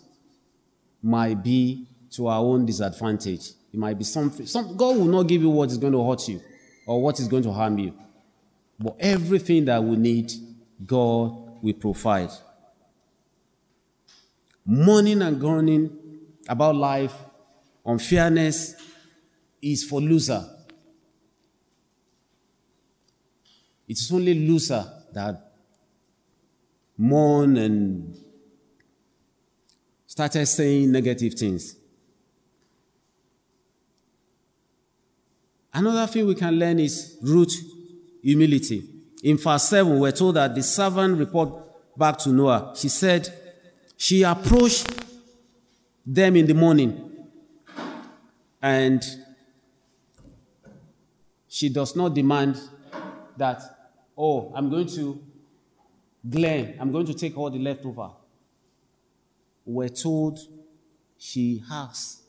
might 1.02 1.42
be 1.42 1.88
to 2.10 2.28
our 2.28 2.40
own 2.40 2.64
disadvantage. 2.66 3.50
It 3.72 3.78
might 3.78 3.98
be 3.98 4.04
something. 4.04 4.46
Some, 4.46 4.76
God 4.76 4.96
will 4.96 5.06
not 5.06 5.24
give 5.24 5.42
you 5.42 5.50
what 5.50 5.70
is 5.70 5.78
going 5.78 5.92
to 5.92 6.08
hurt 6.08 6.28
you 6.28 6.40
or 6.86 7.02
what 7.02 7.18
is 7.18 7.28
going 7.28 7.42
to 7.42 7.52
harm 7.52 7.78
you. 7.78 7.94
But 8.78 8.96
everything 9.00 9.64
that 9.66 9.82
we 9.82 9.96
need, 9.96 10.32
God 10.86 11.62
will 11.62 11.74
provide. 11.74 12.30
mourning 14.64 15.22
and 15.22 15.38
groaning 15.38 15.90
about 16.48 16.74
life, 16.74 17.14
unfairness, 17.84 18.74
is 19.72 19.84
for 19.84 20.00
loser. 20.00 20.44
It 23.88 23.98
is 23.98 24.12
only 24.12 24.34
loser 24.34 24.84
that 25.12 25.52
mourn 26.96 27.56
and 27.56 28.16
started 30.06 30.46
saying 30.46 30.92
negative 30.92 31.34
things. 31.34 31.76
Another 35.72 36.06
thing 36.06 36.26
we 36.26 36.34
can 36.34 36.54
learn 36.56 36.78
is 36.78 37.18
Ruth 37.22 37.54
humility. 38.22 38.88
In 39.24 39.36
verse 39.38 39.64
7, 39.64 39.98
we're 39.98 40.12
told 40.12 40.36
that 40.36 40.54
the 40.54 40.62
servant 40.62 41.18
report 41.18 41.52
back 41.96 42.18
to 42.18 42.30
Noah. 42.30 42.74
She 42.76 42.88
said, 42.88 43.32
she 43.96 44.22
approached 44.22 44.88
them 46.06 46.36
in 46.36 46.46
the 46.46 46.54
morning 46.54 47.10
and 48.62 49.04
she 51.54 51.68
does 51.68 51.94
not 51.94 52.12
demand 52.12 52.60
that, 53.36 53.62
oh, 54.18 54.52
I'm 54.56 54.68
going 54.70 54.88
to 54.88 55.22
glean, 56.28 56.76
I'm 56.80 56.90
going 56.90 57.06
to 57.06 57.14
take 57.14 57.38
all 57.38 57.48
the 57.48 57.60
leftover. 57.60 58.10
We're 59.64 59.88
told 59.88 60.40
she 61.16 61.62
asks 61.70 62.24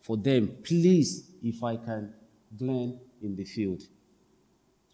for 0.00 0.16
them, 0.16 0.56
please, 0.62 1.30
if 1.42 1.62
I 1.62 1.76
can 1.76 2.14
glean 2.56 3.00
in 3.20 3.36
the 3.36 3.44
field. 3.44 3.82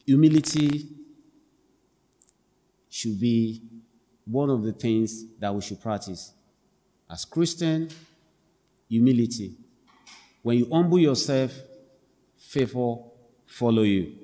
Humility 0.05 0.89
should 2.89 3.21
be 3.21 3.63
one 4.25 4.51
of 4.51 4.65
the 4.65 4.73
things 4.73 5.27
that 5.39 5.55
we 5.55 5.61
should 5.61 5.81
practice. 5.81 6.33
As 7.09 7.25
Christian, 7.25 7.89
humility. 8.89 9.55
When 10.43 10.59
you 10.59 10.69
humble 10.73 10.99
yourself, 10.99 11.53
favor 12.37 13.10
follow 13.51 13.83
you. 13.83 14.15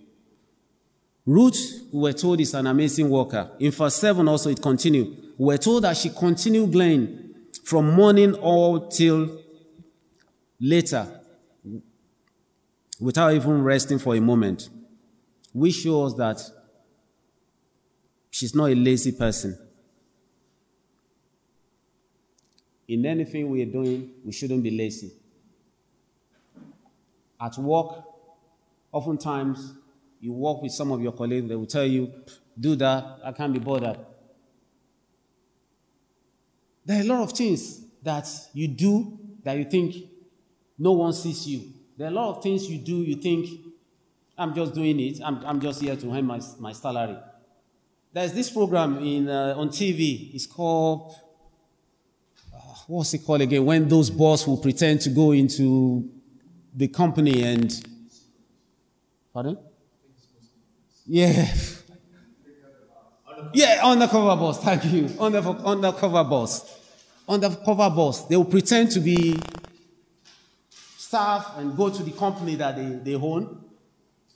Ruth, 1.26 1.88
we 1.92 2.00
were 2.00 2.12
told, 2.12 2.40
is 2.40 2.54
an 2.54 2.68
amazing 2.68 3.10
worker. 3.10 3.50
In 3.58 3.72
verse 3.72 3.96
7 3.96 4.26
also 4.28 4.48
it 4.48 4.62
continued. 4.62 5.34
We 5.36 5.46
were 5.46 5.58
told 5.58 5.82
that 5.82 5.96
she 5.96 6.10
continued 6.10 6.70
gleaning 6.72 7.34
from 7.64 7.92
morning 7.92 8.34
all 8.34 8.88
till 8.88 9.42
later 10.60 11.20
without 13.00 13.34
even 13.34 13.62
resting 13.62 13.98
for 13.98 14.14
a 14.14 14.20
moment, 14.20 14.70
which 15.52 15.74
shows 15.74 16.16
that 16.16 16.40
she's 18.30 18.54
not 18.54 18.70
a 18.70 18.74
lazy 18.74 19.12
person. 19.12 19.58
In 22.88 23.04
anything 23.04 23.50
we 23.50 23.62
are 23.62 23.66
doing, 23.66 24.12
we 24.24 24.30
shouldn't 24.30 24.62
be 24.62 24.70
lazy. 24.70 25.12
At 27.40 27.58
work, 27.58 28.04
oftentimes 28.92 29.74
you 30.20 30.32
work 30.32 30.62
with 30.62 30.72
some 30.72 30.90
of 30.92 31.02
your 31.02 31.12
colleagues, 31.12 31.48
they 31.48 31.56
will 31.56 31.66
tell 31.66 31.84
you, 31.84 32.12
do 32.58 32.74
that, 32.76 33.18
I 33.24 33.32
can't 33.32 33.52
be 33.52 33.58
bothered. 33.58 33.98
There 36.84 36.98
are 36.98 37.02
a 37.02 37.06
lot 37.06 37.22
of 37.22 37.32
things 37.32 37.80
that 38.02 38.28
you 38.54 38.68
do 38.68 39.18
that 39.42 39.56
you 39.56 39.64
think 39.64 39.96
no 40.78 40.92
one 40.92 41.12
sees 41.12 41.46
you. 41.46 41.72
There 41.96 42.06
are 42.06 42.10
a 42.10 42.14
lot 42.14 42.36
of 42.36 42.42
things 42.42 42.70
you 42.70 42.78
do, 42.78 43.02
you 43.02 43.16
think, 43.16 43.48
I'm 44.38 44.54
just 44.54 44.74
doing 44.74 44.98
it, 45.00 45.20
I'm, 45.24 45.44
I'm 45.44 45.60
just 45.60 45.80
here 45.80 45.96
to 45.96 46.12
earn 46.12 46.24
my, 46.24 46.40
my 46.58 46.72
salary. 46.72 47.16
There's 48.12 48.32
this 48.32 48.50
program 48.50 48.98
in, 48.98 49.28
uh, 49.28 49.54
on 49.56 49.68
TV, 49.68 50.34
it's 50.34 50.46
called, 50.46 51.14
uh, 52.54 52.58
what's 52.86 53.12
it 53.14 53.18
called 53.18 53.42
again? 53.42 53.64
When 53.64 53.88
those 53.88 54.10
boss 54.10 54.46
will 54.46 54.58
pretend 54.58 55.00
to 55.02 55.10
go 55.10 55.32
into 55.32 56.08
the 56.74 56.88
company 56.88 57.42
and, 57.42 57.72
pardon? 59.36 59.58
Yeah. 61.06 61.46
Yeah, 63.52 63.80
undercover 63.84 64.34
boss, 64.34 64.64
thank 64.64 64.86
you. 64.86 65.10
undercover 65.20 65.62
undercover 65.62 66.24
boss. 66.24 66.74
Undercover 67.28 67.90
boss. 67.90 68.26
They 68.28 68.36
will 68.36 68.46
pretend 68.46 68.92
to 68.92 69.00
be 69.00 69.38
staff 70.96 71.52
and 71.58 71.76
go 71.76 71.90
to 71.90 72.02
the 72.02 72.12
company 72.12 72.54
that 72.54 72.76
they, 72.76 73.10
they 73.10 73.14
own. 73.14 73.62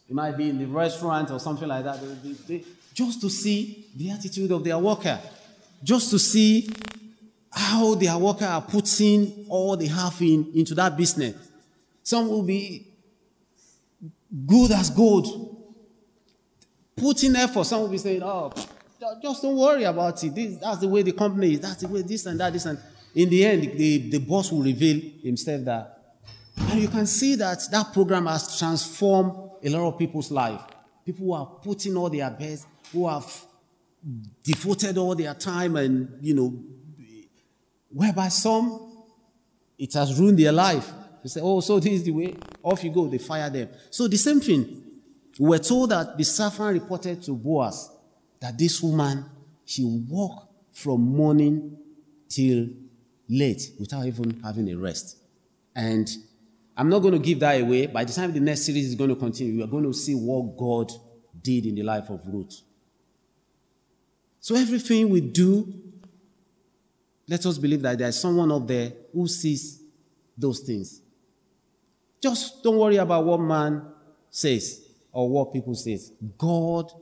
It 0.06 0.14
might 0.14 0.36
be 0.36 0.50
in 0.50 0.58
the 0.58 0.66
restaurant 0.66 1.30
or 1.30 1.40
something 1.40 1.66
like 1.66 1.84
that. 1.84 1.98
They, 2.02 2.32
they, 2.32 2.58
they, 2.58 2.64
just 2.92 3.22
to 3.22 3.30
see 3.30 3.86
the 3.96 4.10
attitude 4.10 4.50
of 4.50 4.62
their 4.62 4.76
worker. 4.78 5.18
Just 5.82 6.10
to 6.10 6.18
see 6.18 6.68
how 7.50 7.94
their 7.94 8.18
worker 8.18 8.44
are 8.44 8.60
putting 8.60 9.46
all 9.48 9.78
they 9.78 9.86
have 9.86 10.20
in 10.20 10.52
into 10.54 10.74
that 10.74 10.94
business. 10.98 11.34
Some 12.02 12.28
will 12.28 12.42
be 12.42 12.89
good 14.46 14.72
as 14.72 14.90
gold. 14.90 15.56
Putting 16.96 17.36
effort. 17.36 17.64
Some 17.64 17.82
will 17.82 17.88
be 17.88 17.98
saying, 17.98 18.22
oh, 18.22 18.52
just 19.22 19.42
don't 19.42 19.56
worry 19.56 19.84
about 19.84 20.22
it. 20.22 20.34
This, 20.34 20.58
that's 20.58 20.78
the 20.78 20.88
way 20.88 21.02
the 21.02 21.12
company 21.12 21.54
is. 21.54 21.60
That's 21.60 21.80
the 21.80 21.88
way 21.88 22.02
this 22.02 22.26
and 22.26 22.38
that, 22.40 22.52
this 22.52 22.66
and 22.66 22.78
in 23.14 23.28
the 23.30 23.44
end, 23.44 23.62
the, 23.62 24.10
the 24.10 24.18
boss 24.18 24.52
will 24.52 24.62
reveal 24.62 25.00
himself 25.22 25.64
that 25.64 26.00
and 26.68 26.80
you 26.80 26.88
can 26.88 27.06
see 27.06 27.34
that 27.36 27.58
that 27.72 27.92
program 27.92 28.26
has 28.26 28.58
transformed 28.58 29.32
a 29.64 29.68
lot 29.70 29.88
of 29.88 29.98
people's 29.98 30.30
life. 30.30 30.60
People 31.04 31.26
who 31.26 31.32
are 31.32 31.46
putting 31.46 31.96
all 31.96 32.08
their 32.08 32.30
best, 32.30 32.66
who 32.92 33.08
have 33.08 33.26
devoted 34.44 34.96
all 34.96 35.14
their 35.14 35.34
time 35.34 35.76
and, 35.76 36.18
you 36.20 36.34
know, 36.34 36.62
whereby 37.88 38.28
some, 38.28 38.92
it 39.78 39.92
has 39.94 40.18
ruined 40.18 40.38
their 40.38 40.52
life. 40.52 40.92
They 41.22 41.28
say, 41.28 41.40
oh, 41.42 41.61
so 41.61 41.78
this 41.78 41.92
is 41.92 42.04
the 42.04 42.12
way. 42.12 42.37
Off 42.62 42.83
you 42.83 42.90
go. 42.90 43.06
They 43.06 43.18
fire 43.18 43.50
them. 43.50 43.68
So 43.90 44.09
the 44.09 44.16
same 44.16 44.40
thing. 44.40 44.83
We 45.38 45.48
were 45.48 45.59
told 45.59 45.90
that 45.90 46.18
the 46.18 46.24
servant 46.24 46.80
reported 46.80 47.22
to 47.22 47.33
Boaz 47.33 47.90
that 48.40 48.59
this 48.59 48.83
woman, 48.83 49.24
she 49.64 49.85
walked 49.85 50.52
from 50.72 51.00
morning 51.00 51.76
till 52.28 52.68
late 53.28 53.72
without 53.78 54.06
even 54.06 54.40
having 54.42 54.70
a 54.70 54.76
rest. 54.76 55.18
And 55.74 56.11
I'm 56.76 56.88
not 56.88 57.00
going 57.00 57.12
to 57.12 57.18
give 57.18 57.40
that 57.40 57.61
away. 57.61 57.87
By 57.87 58.04
the 58.04 58.12
time 58.12 58.33
the 58.33 58.40
next 58.40 58.62
series 58.62 58.87
is 58.87 58.94
going 58.94 59.11
to 59.11 59.16
continue, 59.16 59.56
we 59.56 59.62
are 59.62 59.66
going 59.66 59.85
to 59.85 59.92
see 59.92 60.14
what 60.14 60.56
God 60.56 60.90
did 61.42 61.66
in 61.66 61.74
the 61.74 61.83
life 61.83 62.11
of 62.11 62.20
Ruth. 62.26 62.62
So 64.40 64.56
everything 64.56 65.11
we 65.11 65.20
do, 65.20 65.72
let 67.28 67.44
us 67.46 67.59
believe 67.59 67.83
that 67.83 67.98
there's 67.98 68.18
someone 68.18 68.50
up 68.50 68.66
there 68.66 68.92
who 69.12 69.28
sees 69.28 69.83
those 70.37 70.61
things. 70.61 71.02
Just 72.20 72.62
don't 72.62 72.76
worry 72.76 72.96
about 72.96 73.24
what 73.24 73.40
man 73.40 73.83
says 74.30 74.83
or 75.12 75.28
what 75.28 75.52
people 75.52 75.74
says. 75.74 76.12
God 76.37 76.92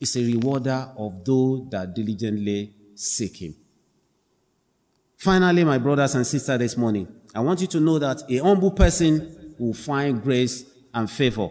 is 0.00 0.16
a 0.16 0.20
rewarder 0.24 0.92
of 0.96 1.24
those 1.24 1.68
that 1.70 1.94
diligently 1.94 2.72
seek 2.94 3.36
him. 3.36 3.54
Finally, 5.16 5.64
my 5.64 5.78
brothers 5.78 6.14
and 6.14 6.26
sisters, 6.26 6.58
this 6.58 6.76
morning, 6.76 7.08
I 7.34 7.40
want 7.40 7.60
you 7.60 7.66
to 7.68 7.80
know 7.80 7.98
that 7.98 8.22
a 8.30 8.36
humble 8.38 8.70
person 8.70 9.54
will 9.58 9.74
find 9.74 10.22
grace 10.22 10.64
and 10.94 11.10
favor. 11.10 11.50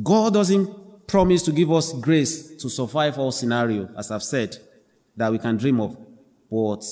God 0.00 0.34
doesn't 0.34 1.06
promise 1.08 1.42
to 1.42 1.52
give 1.52 1.72
us 1.72 1.92
grace 1.94 2.54
to 2.56 2.68
survive 2.68 3.18
all 3.18 3.32
scenario, 3.32 3.88
as 3.96 4.10
I've 4.12 4.22
said, 4.22 4.56
that 5.16 5.32
we 5.32 5.38
can 5.38 5.56
dream 5.56 5.80
of, 5.80 5.96
but 6.48 6.84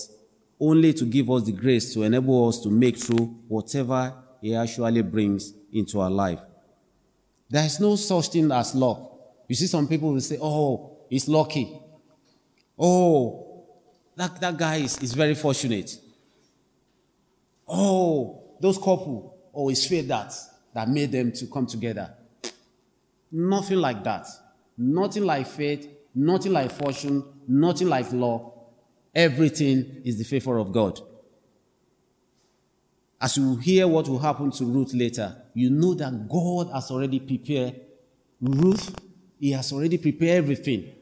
only 0.60 0.92
to 0.94 1.04
give 1.04 1.30
us 1.30 1.44
the 1.44 1.52
grace 1.52 1.92
to 1.94 2.02
enable 2.02 2.48
us 2.48 2.60
to 2.60 2.70
make 2.70 2.96
through 2.96 3.26
whatever 3.48 4.14
He 4.40 4.54
actually 4.54 5.02
brings 5.02 5.52
into 5.72 6.00
our 6.00 6.10
life. 6.10 6.40
There 7.48 7.64
is 7.64 7.78
no 7.80 7.96
such 7.96 8.28
thing 8.28 8.50
as 8.50 8.74
luck. 8.74 9.12
You 9.48 9.54
see, 9.54 9.66
some 9.66 9.86
people 9.86 10.12
will 10.12 10.20
say, 10.20 10.38
"Oh, 10.40 10.98
he's 11.08 11.28
lucky." 11.28 11.80
Oh, 12.78 13.64
that, 14.16 14.40
that 14.40 14.56
guy 14.56 14.76
is, 14.76 14.98
is 14.98 15.12
very 15.14 15.34
fortunate. 15.34 15.98
Oh, 17.68 18.42
those 18.60 18.76
couple, 18.78 19.36
oh, 19.54 19.72
fate 19.74 20.08
that, 20.08 20.32
that 20.72 20.88
made 20.88 21.12
them 21.12 21.32
to 21.32 21.46
come 21.46 21.66
together. 21.66 22.14
Nothing 23.30 23.78
like 23.78 24.04
that. 24.04 24.26
Nothing 24.78 25.24
like 25.24 25.46
fate, 25.46 25.88
nothing 26.14 26.52
like 26.52 26.70
fortune, 26.70 27.24
nothing 27.48 27.88
like 27.88 28.12
law. 28.12 28.52
Everything 29.16 30.02
is 30.04 30.18
the 30.18 30.24
favor 30.24 30.58
of 30.58 30.72
God. 30.72 31.00
As 33.18 33.38
you 33.38 33.56
hear 33.56 33.88
what 33.88 34.06
will 34.10 34.18
happen 34.18 34.50
to 34.50 34.64
Ruth 34.66 34.92
later, 34.92 35.34
you 35.54 35.70
know 35.70 35.94
that 35.94 36.28
God 36.28 36.70
has 36.70 36.90
already 36.90 37.20
prepared 37.20 37.80
Ruth. 38.42 38.94
He 39.40 39.52
has 39.52 39.72
already 39.72 39.96
prepared 39.96 40.44
everything 40.44 40.92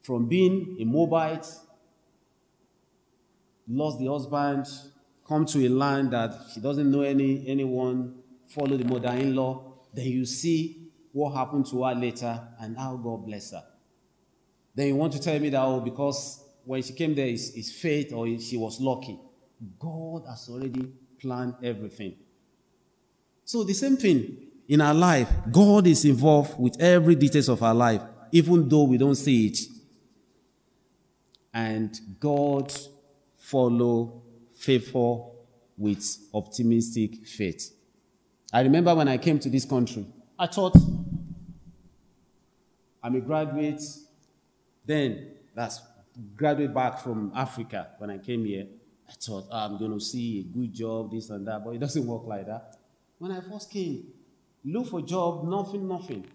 from 0.00 0.26
being 0.26 0.78
a 0.80 0.84
Moabite, 0.84 1.46
lost 3.68 3.98
the 3.98 4.06
husband, 4.06 4.66
come 5.28 5.44
to 5.44 5.66
a 5.66 5.68
land 5.68 6.12
that 6.12 6.34
she 6.54 6.60
doesn't 6.60 6.90
know 6.90 7.02
any 7.02 7.46
anyone, 7.46 8.14
follow 8.48 8.78
the 8.78 8.84
mother-in-law, 8.84 9.70
then 9.92 10.06
you 10.06 10.24
see 10.24 10.88
what 11.12 11.32
happened 11.32 11.66
to 11.66 11.84
her 11.84 11.94
later 11.94 12.40
and 12.58 12.78
how 12.78 12.96
God 12.96 13.26
bless 13.26 13.50
her. 13.50 13.64
Then 14.74 14.88
you 14.88 14.96
want 14.96 15.12
to 15.12 15.20
tell 15.20 15.38
me 15.38 15.50
that, 15.50 15.62
oh, 15.62 15.80
because 15.80 16.43
when 16.64 16.82
she 16.82 16.92
came 16.92 17.14
there 17.14 17.26
is, 17.26 17.54
is 17.54 17.72
fate 17.72 18.12
or 18.12 18.26
she 18.38 18.56
was 18.56 18.80
lucky. 18.80 19.18
God 19.78 20.24
has 20.28 20.48
already 20.48 20.92
planned 21.20 21.54
everything. 21.62 22.16
So 23.44 23.64
the 23.64 23.74
same 23.74 23.96
thing 23.96 24.48
in 24.68 24.80
our 24.80 24.94
life, 24.94 25.28
God 25.50 25.86
is 25.86 26.04
involved 26.04 26.58
with 26.58 26.80
every 26.80 27.14
details 27.14 27.48
of 27.48 27.62
our 27.62 27.74
life, 27.74 28.02
even 28.32 28.68
though 28.68 28.84
we 28.84 28.98
don't 28.98 29.14
see 29.14 29.46
it. 29.48 29.58
And 31.52 31.98
God 32.18 32.72
follow 33.36 34.22
favor 34.54 35.18
with 35.76 36.18
optimistic 36.32 37.26
faith. 37.26 37.72
I 38.52 38.62
remember 38.62 38.94
when 38.94 39.08
I 39.08 39.18
came 39.18 39.38
to 39.40 39.50
this 39.50 39.64
country, 39.64 40.06
I 40.38 40.46
thought 40.46 40.76
I'm 43.02 43.14
a 43.16 43.20
graduate. 43.20 43.82
Then 44.86 45.32
that's 45.54 45.80
graduate 46.36 46.72
back 46.74 46.98
from 46.98 47.32
Africa 47.34 47.88
when 47.98 48.10
I 48.10 48.18
came 48.18 48.44
here. 48.44 48.66
I 49.08 49.12
thought 49.12 49.46
oh, 49.50 49.56
I'm 49.56 49.78
going 49.78 49.92
to 49.92 50.00
see 50.00 50.40
a 50.40 50.42
good 50.42 50.72
job, 50.72 51.10
this 51.10 51.30
and 51.30 51.46
that, 51.46 51.64
but 51.64 51.70
it 51.70 51.78
doesn't 51.78 52.06
work 52.06 52.24
like 52.26 52.46
that. 52.46 52.76
When 53.18 53.32
I 53.32 53.40
first 53.40 53.70
came, 53.70 54.06
look 54.64 54.88
for 54.88 55.02
job, 55.02 55.46
nothing, 55.46 55.86
nothing. 55.86 56.26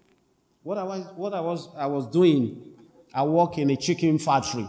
What 0.63 0.77
I 0.77 0.83
was, 0.83 1.05
what 1.15 1.33
I 1.33 1.41
was, 1.41 1.69
I 1.75 1.87
was 1.87 2.07
doing, 2.07 2.75
I 3.13 3.23
work 3.23 3.57
in 3.57 3.69
a 3.71 3.75
chicken 3.75 4.19
factory. 4.19 4.67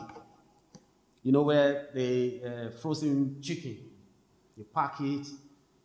You 1.22 1.32
know 1.32 1.42
where 1.42 1.88
they 1.94 2.40
uh, 2.44 2.70
frozen 2.80 3.42
chicken, 3.42 3.78
you 4.56 4.64
pack 4.74 5.00
it. 5.00 5.26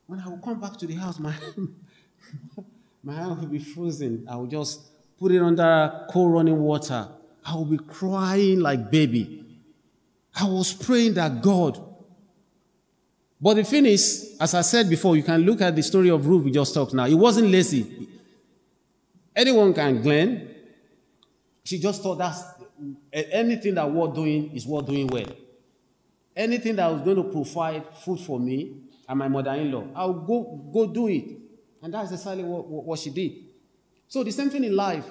When 0.08 0.20
I 0.20 0.30
will 0.30 0.38
come 0.38 0.62
back 0.62 0.78
to 0.78 0.88
the 0.88 0.96
house, 0.96 1.20
my 1.20 1.34
my 3.04 3.14
hand 3.14 3.40
will 3.40 3.48
be 3.48 3.60
frozen. 3.60 4.26
I 4.30 4.36
will 4.38 4.48
just 4.48 4.82
put 5.18 5.32
it 5.32 5.42
under 5.42 6.06
cold 6.10 6.34
running 6.34 6.60
water. 6.60 7.10
I 7.46 7.54
will 7.54 7.66
be 7.66 7.78
crying 7.78 8.60
like 8.60 8.90
baby. 8.90 9.46
I 10.36 10.46
was 10.46 10.74
praying 10.74 11.14
that 11.14 11.42
God. 11.42 11.82
But 13.40 13.56
the 13.56 13.64
thing 13.64 13.86
is, 13.86 14.36
as 14.40 14.54
I 14.56 14.62
said 14.62 14.90
before, 14.90 15.16
you 15.16 15.24
can 15.24 15.42
look 15.42 15.62
at 15.62 15.76
the 15.76 15.84
story 15.84 16.10
of 16.10 16.26
Ruth 16.26 16.44
we 16.44 16.52
just 16.52 16.74
talked 16.74 16.94
now. 16.94 17.06
It 17.06 17.14
wasn't 17.14 17.50
lazy. 17.50 18.08
Anyone 19.36 19.74
can 19.74 20.02
glean. 20.02 20.50
She 21.64 21.80
just 21.80 22.02
thought 22.02 22.18
that's 22.18 22.44
anything 23.14 23.76
that 23.76 23.90
we're 23.90 24.14
doing 24.14 24.52
is 24.56 24.66
worth 24.66 24.88
doing 24.88 25.08
well. 25.08 25.28
Anything 26.36 26.76
that 26.78 26.92
was 26.92 27.02
going 27.02 27.18
to 27.18 27.24
provide 27.24 27.84
food 27.98 28.20
for 28.20 28.40
me 28.40 28.78
and 29.08 29.20
my 29.20 29.28
mother-in-law, 29.28 29.88
I'll 29.96 30.14
go 30.14 30.70
go 30.74 30.88
do 30.88 31.08
it. 31.08 31.26
And 31.82 31.94
that's 31.94 32.12
exactly 32.12 32.44
what, 32.44 32.68
what 32.68 33.00
she 33.00 33.12
did. 33.12 33.34
So 34.08 34.24
the 34.24 34.32
same 34.32 34.50
thing 34.50 34.64
in 34.64 34.76
life. 34.76 35.06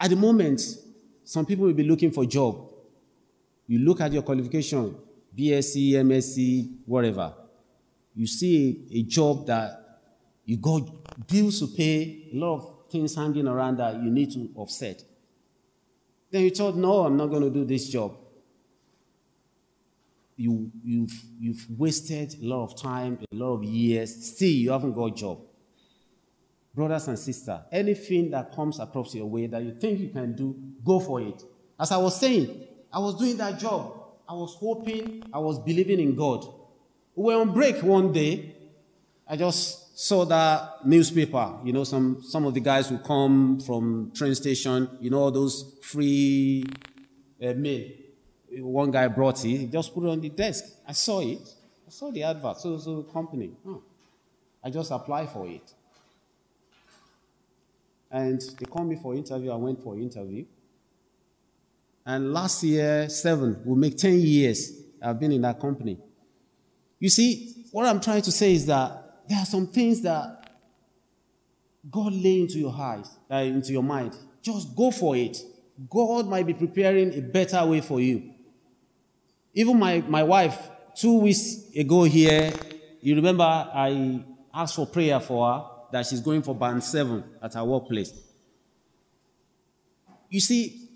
At 0.00 0.08
the 0.08 0.16
moment, 0.16 0.62
some 1.24 1.44
people 1.44 1.66
will 1.66 1.74
be 1.74 1.84
looking 1.84 2.10
for 2.10 2.24
a 2.24 2.26
job. 2.26 2.68
You 3.66 3.80
look 3.80 4.00
at 4.00 4.12
your 4.12 4.22
qualification, 4.22 4.96
BSc, 5.36 5.92
MSc, 5.92 6.78
whatever. 6.86 7.34
You 8.14 8.26
see 8.26 8.86
a, 8.90 8.98
a 8.98 9.02
job 9.02 9.46
that 9.46 10.00
you 10.44 10.56
got 10.56 11.28
bills 11.28 11.60
to 11.60 11.68
pay, 11.68 12.30
a 12.32 12.36
lot 12.36 12.56
of 12.56 12.90
things 12.90 13.14
hanging 13.14 13.46
around 13.46 13.76
that 13.76 14.02
you 14.02 14.10
need 14.10 14.32
to 14.32 14.48
offset. 14.56 15.04
Then 16.30 16.44
you 16.44 16.50
thought, 16.50 16.76
no, 16.76 17.04
I'm 17.04 17.16
not 17.16 17.26
going 17.26 17.42
to 17.42 17.50
do 17.50 17.64
this 17.64 17.88
job. 17.88 18.16
You, 20.36 20.70
you've, 20.82 21.24
you've 21.38 21.66
wasted 21.78 22.34
a 22.42 22.46
lot 22.46 22.64
of 22.64 22.80
time, 22.80 23.18
a 23.30 23.36
lot 23.36 23.56
of 23.56 23.64
years. 23.64 24.32
Still, 24.34 24.48
you 24.48 24.70
haven't 24.70 24.94
got 24.94 25.04
a 25.04 25.14
job. 25.14 25.40
Brothers 26.74 27.08
and 27.08 27.18
sisters, 27.18 27.58
anything 27.72 28.30
that 28.30 28.54
comes 28.54 28.78
across 28.78 29.14
your 29.14 29.26
way 29.26 29.46
that 29.48 29.62
you 29.62 29.74
think 29.74 29.98
you 29.98 30.08
can 30.08 30.36
do, 30.36 30.54
go 30.84 31.00
for 31.00 31.20
it. 31.20 31.42
As 31.78 31.90
I 31.90 31.96
was 31.96 32.18
saying, 32.18 32.64
I 32.92 32.98
was 33.00 33.18
doing 33.18 33.36
that 33.38 33.58
job. 33.58 33.96
I 34.28 34.34
was 34.34 34.54
hoping, 34.54 35.24
I 35.32 35.38
was 35.38 35.58
believing 35.58 35.98
in 35.98 36.14
God. 36.14 36.46
We 37.16 37.34
were 37.34 37.40
on 37.40 37.52
break 37.52 37.82
one 37.82 38.12
day. 38.12 38.54
I 39.26 39.36
just 39.36 39.98
saw 39.98 40.24
that 40.26 40.86
newspaper. 40.86 41.58
You 41.64 41.72
know, 41.72 41.84
some, 41.84 42.22
some 42.22 42.46
of 42.46 42.54
the 42.54 42.60
guys 42.60 42.88
who 42.88 42.98
come 42.98 43.60
from 43.60 44.12
train 44.14 44.34
station, 44.36 44.88
you 45.00 45.10
know, 45.10 45.30
those 45.30 45.76
free 45.82 46.64
uh, 47.42 47.52
mail. 47.54 47.90
One 48.58 48.90
guy 48.92 49.08
brought 49.08 49.44
it, 49.44 49.48
he 49.48 49.66
just 49.66 49.92
put 49.92 50.04
it 50.04 50.10
on 50.10 50.20
the 50.20 50.28
desk. 50.28 50.64
I 50.86 50.92
saw 50.92 51.20
it. 51.20 51.48
I 51.86 51.90
saw 51.90 52.10
the 52.12 52.22
advert, 52.22 52.58
so, 52.58 52.78
so 52.78 53.02
company. 53.02 53.50
Oh. 53.66 53.82
I 54.62 54.70
just 54.70 54.90
applied 54.92 55.30
for 55.30 55.48
it. 55.48 55.72
And 58.10 58.40
they 58.58 58.66
called 58.66 58.88
me 58.88 58.96
for 58.96 59.14
interview. 59.14 59.52
I 59.52 59.56
went 59.56 59.82
for 59.82 59.96
interview. 59.96 60.44
And 62.04 62.32
last 62.32 62.62
year, 62.64 63.08
seven, 63.08 63.62
will 63.64 63.76
make 63.76 63.96
10 63.96 64.20
years 64.20 64.72
I've 65.02 65.20
been 65.20 65.32
in 65.32 65.42
that 65.42 65.60
company. 65.60 65.98
You 66.98 67.08
see, 67.08 67.66
what 67.70 67.86
I'm 67.86 68.00
trying 68.00 68.22
to 68.22 68.32
say 68.32 68.52
is 68.52 68.66
that 68.66 69.22
there 69.28 69.38
are 69.38 69.46
some 69.46 69.66
things 69.68 70.02
that 70.02 70.50
God 71.88 72.12
lay 72.12 72.40
into 72.40 72.58
your 72.58 72.74
eyes, 72.74 73.08
uh, 73.30 73.36
into 73.36 73.72
your 73.72 73.82
mind. 73.82 74.16
Just 74.42 74.74
go 74.76 74.90
for 74.90 75.16
it. 75.16 75.38
God 75.88 76.26
might 76.26 76.46
be 76.46 76.52
preparing 76.52 77.14
a 77.14 77.22
better 77.22 77.64
way 77.64 77.80
for 77.80 78.00
you. 78.00 78.34
Even 79.54 79.78
my, 79.78 80.00
my 80.02 80.22
wife, 80.22 80.58
two 80.94 81.18
weeks 81.18 81.70
ago 81.74 82.04
here, 82.04 82.52
you 83.00 83.16
remember 83.16 83.44
I 83.44 84.22
asked 84.52 84.76
for 84.76 84.86
prayer 84.86 85.20
for 85.20 85.52
her 85.52 85.69
that 85.92 86.06
she's 86.06 86.20
going 86.20 86.42
for 86.42 86.54
band 86.54 86.82
seven 86.82 87.24
at 87.42 87.54
her 87.54 87.64
workplace. 87.64 88.12
You 90.28 90.40
see, 90.40 90.88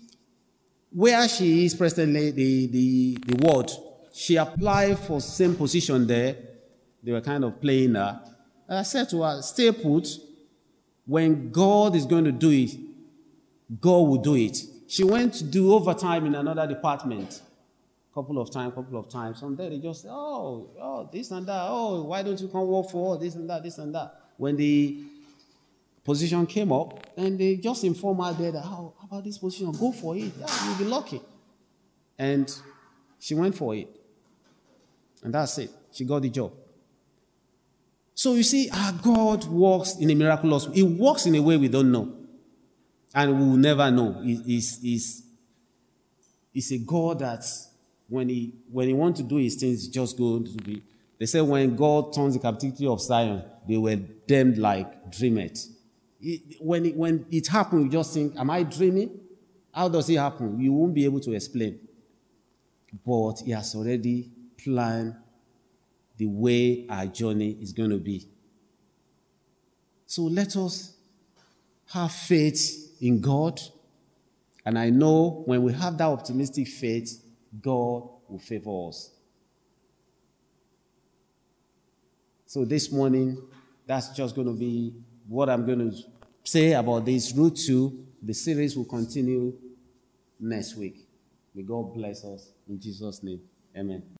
where 0.91 1.27
she 1.27 1.65
is 1.65 1.73
presently, 1.75 2.31
the, 2.31 2.67
the, 2.67 3.17
the 3.25 3.45
ward, 3.45 3.69
she 4.13 4.37
applied 4.37 4.97
for 4.97 5.19
same 5.19 5.55
position 5.55 6.07
there. 6.07 6.37
They 7.03 7.11
were 7.11 7.21
kind 7.21 7.43
of 7.43 7.59
playing 7.59 7.95
her. 7.95 8.21
And 8.67 8.79
I 8.79 8.83
said 8.83 9.09
to 9.09 9.23
her, 9.23 9.41
stay 9.41 9.71
put. 9.71 10.07
When 11.05 11.51
God 11.51 11.95
is 11.95 12.05
going 12.05 12.23
to 12.23 12.31
do 12.31 12.49
it, 12.49 12.71
God 13.79 14.07
will 14.07 14.21
do 14.21 14.35
it. 14.35 14.57
She 14.87 15.03
went 15.03 15.33
to 15.35 15.43
do 15.43 15.73
overtime 15.73 16.25
in 16.25 16.33
another 16.33 16.65
department. 16.65 17.41
Couple 18.13 18.39
of 18.39 18.49
times, 18.49 18.73
couple 18.73 18.97
of 18.97 19.09
times. 19.09 19.39
Someday 19.39 19.69
they 19.69 19.79
just 19.79 20.05
oh, 20.07 20.69
oh, 20.81 21.09
this 21.11 21.29
and 21.31 21.45
that. 21.45 21.67
Oh, 21.67 22.03
why 22.03 22.23
don't 22.23 22.39
you 22.39 22.47
come 22.47 22.65
work 22.65 22.89
for 22.89 23.17
this 23.17 23.35
and 23.35 23.49
that, 23.49 23.61
this 23.61 23.77
and 23.77 23.93
that 23.93 24.24
when 24.37 24.55
the 24.55 25.03
position 26.03 26.45
came 26.45 26.71
up, 26.71 27.05
and 27.17 27.39
they 27.39 27.55
just 27.55 27.83
informed 27.83 28.23
her 28.23 28.33
there 28.33 28.51
that, 28.51 28.61
how 28.61 28.93
about 29.03 29.23
this 29.23 29.37
position? 29.37 29.71
Go 29.71 29.91
for 29.91 30.15
it. 30.15 30.31
Yeah, 30.39 30.65
you'll 30.65 30.77
be 30.77 30.85
lucky. 30.85 31.21
And 32.17 32.53
she 33.19 33.33
went 33.33 33.55
for 33.55 33.75
it. 33.75 33.89
And 35.23 35.33
that's 35.33 35.57
it. 35.57 35.71
She 35.91 36.05
got 36.05 36.21
the 36.21 36.29
job. 36.29 36.53
So 38.13 38.35
you 38.35 38.43
see, 38.43 38.69
our 38.69 38.93
God 38.93 39.45
works 39.45 39.97
in 39.97 40.09
a 40.09 40.15
miraculous 40.15 40.67
way. 40.67 40.75
He 40.75 40.83
works 40.83 41.25
in 41.25 41.35
a 41.35 41.41
way 41.41 41.57
we 41.57 41.67
don't 41.67 41.91
know. 41.91 42.13
And 43.13 43.39
we 43.39 43.45
will 43.45 43.57
never 43.57 43.89
know. 43.91 44.21
He's, 44.21 44.79
he's, 44.81 45.23
he's 46.53 46.71
a 46.71 46.77
God 46.77 47.19
that 47.19 47.43
when 48.07 48.29
he, 48.29 48.53
when 48.71 48.87
he 48.87 48.93
wants 48.93 49.19
to 49.19 49.25
do 49.25 49.37
his 49.37 49.55
things, 49.55 49.87
just 49.87 50.17
going 50.17 50.45
to 50.45 50.63
be. 50.63 50.81
They 51.17 51.25
say 51.25 51.41
when 51.41 51.75
God 51.75 52.13
turns 52.13 52.33
the 52.33 52.39
captivity 52.39 52.85
of 52.87 53.01
Zion, 53.01 53.43
they 53.67 53.77
were 53.77 53.95
damned 53.95 54.57
like 54.57 55.11
dreamers. 55.11 55.71
When, 56.59 56.85
it, 56.85 56.95
when 56.95 57.25
it 57.31 57.47
happened, 57.47 57.85
you 57.85 57.89
just 57.89 58.13
think, 58.13 58.35
Am 58.37 58.49
I 58.49 58.63
dreaming? 58.63 59.19
How 59.73 59.89
does 59.89 60.09
it 60.09 60.17
happen? 60.17 60.59
You 60.59 60.73
won't 60.73 60.93
be 60.93 61.05
able 61.05 61.19
to 61.21 61.33
explain. 61.33 61.79
But 63.05 63.41
He 63.45 63.51
has 63.51 63.75
already 63.75 64.31
planned 64.57 65.15
the 66.17 66.27
way 66.27 66.85
our 66.89 67.05
journey 67.07 67.57
is 67.61 67.73
going 67.73 67.89
to 67.89 67.97
be. 67.97 68.27
So 70.05 70.23
let 70.23 70.55
us 70.55 70.95
have 71.91 72.11
faith 72.11 72.97
in 73.01 73.19
God. 73.19 73.59
And 74.65 74.79
I 74.79 74.89
know 74.89 75.43
when 75.45 75.63
we 75.63 75.73
have 75.73 75.97
that 75.97 76.07
optimistic 76.07 76.67
faith, 76.67 77.21
God 77.61 78.09
will 78.27 78.39
favor 78.39 78.87
us. 78.89 79.11
So 82.55 82.63
this 82.63 82.89
morning, 82.89 83.37
that's 83.85 84.15
just 84.15 84.33
going 84.33 84.47
to 84.47 84.53
be 84.53 84.93
what 85.27 85.49
I'm 85.49 85.65
going 85.65 85.91
to 85.91 85.97
say 86.45 86.71
about 86.71 87.03
this 87.03 87.33
Ruth 87.33 87.61
to. 87.65 88.05
The 88.23 88.33
series 88.33 88.77
will 88.77 88.85
continue 88.85 89.53
next 90.39 90.77
week. 90.77 91.05
May 91.53 91.63
God 91.63 91.93
bless 91.93 92.23
us 92.23 92.53
in 92.69 92.79
Jesus' 92.79 93.21
name. 93.23 93.41
Amen. 93.77 94.03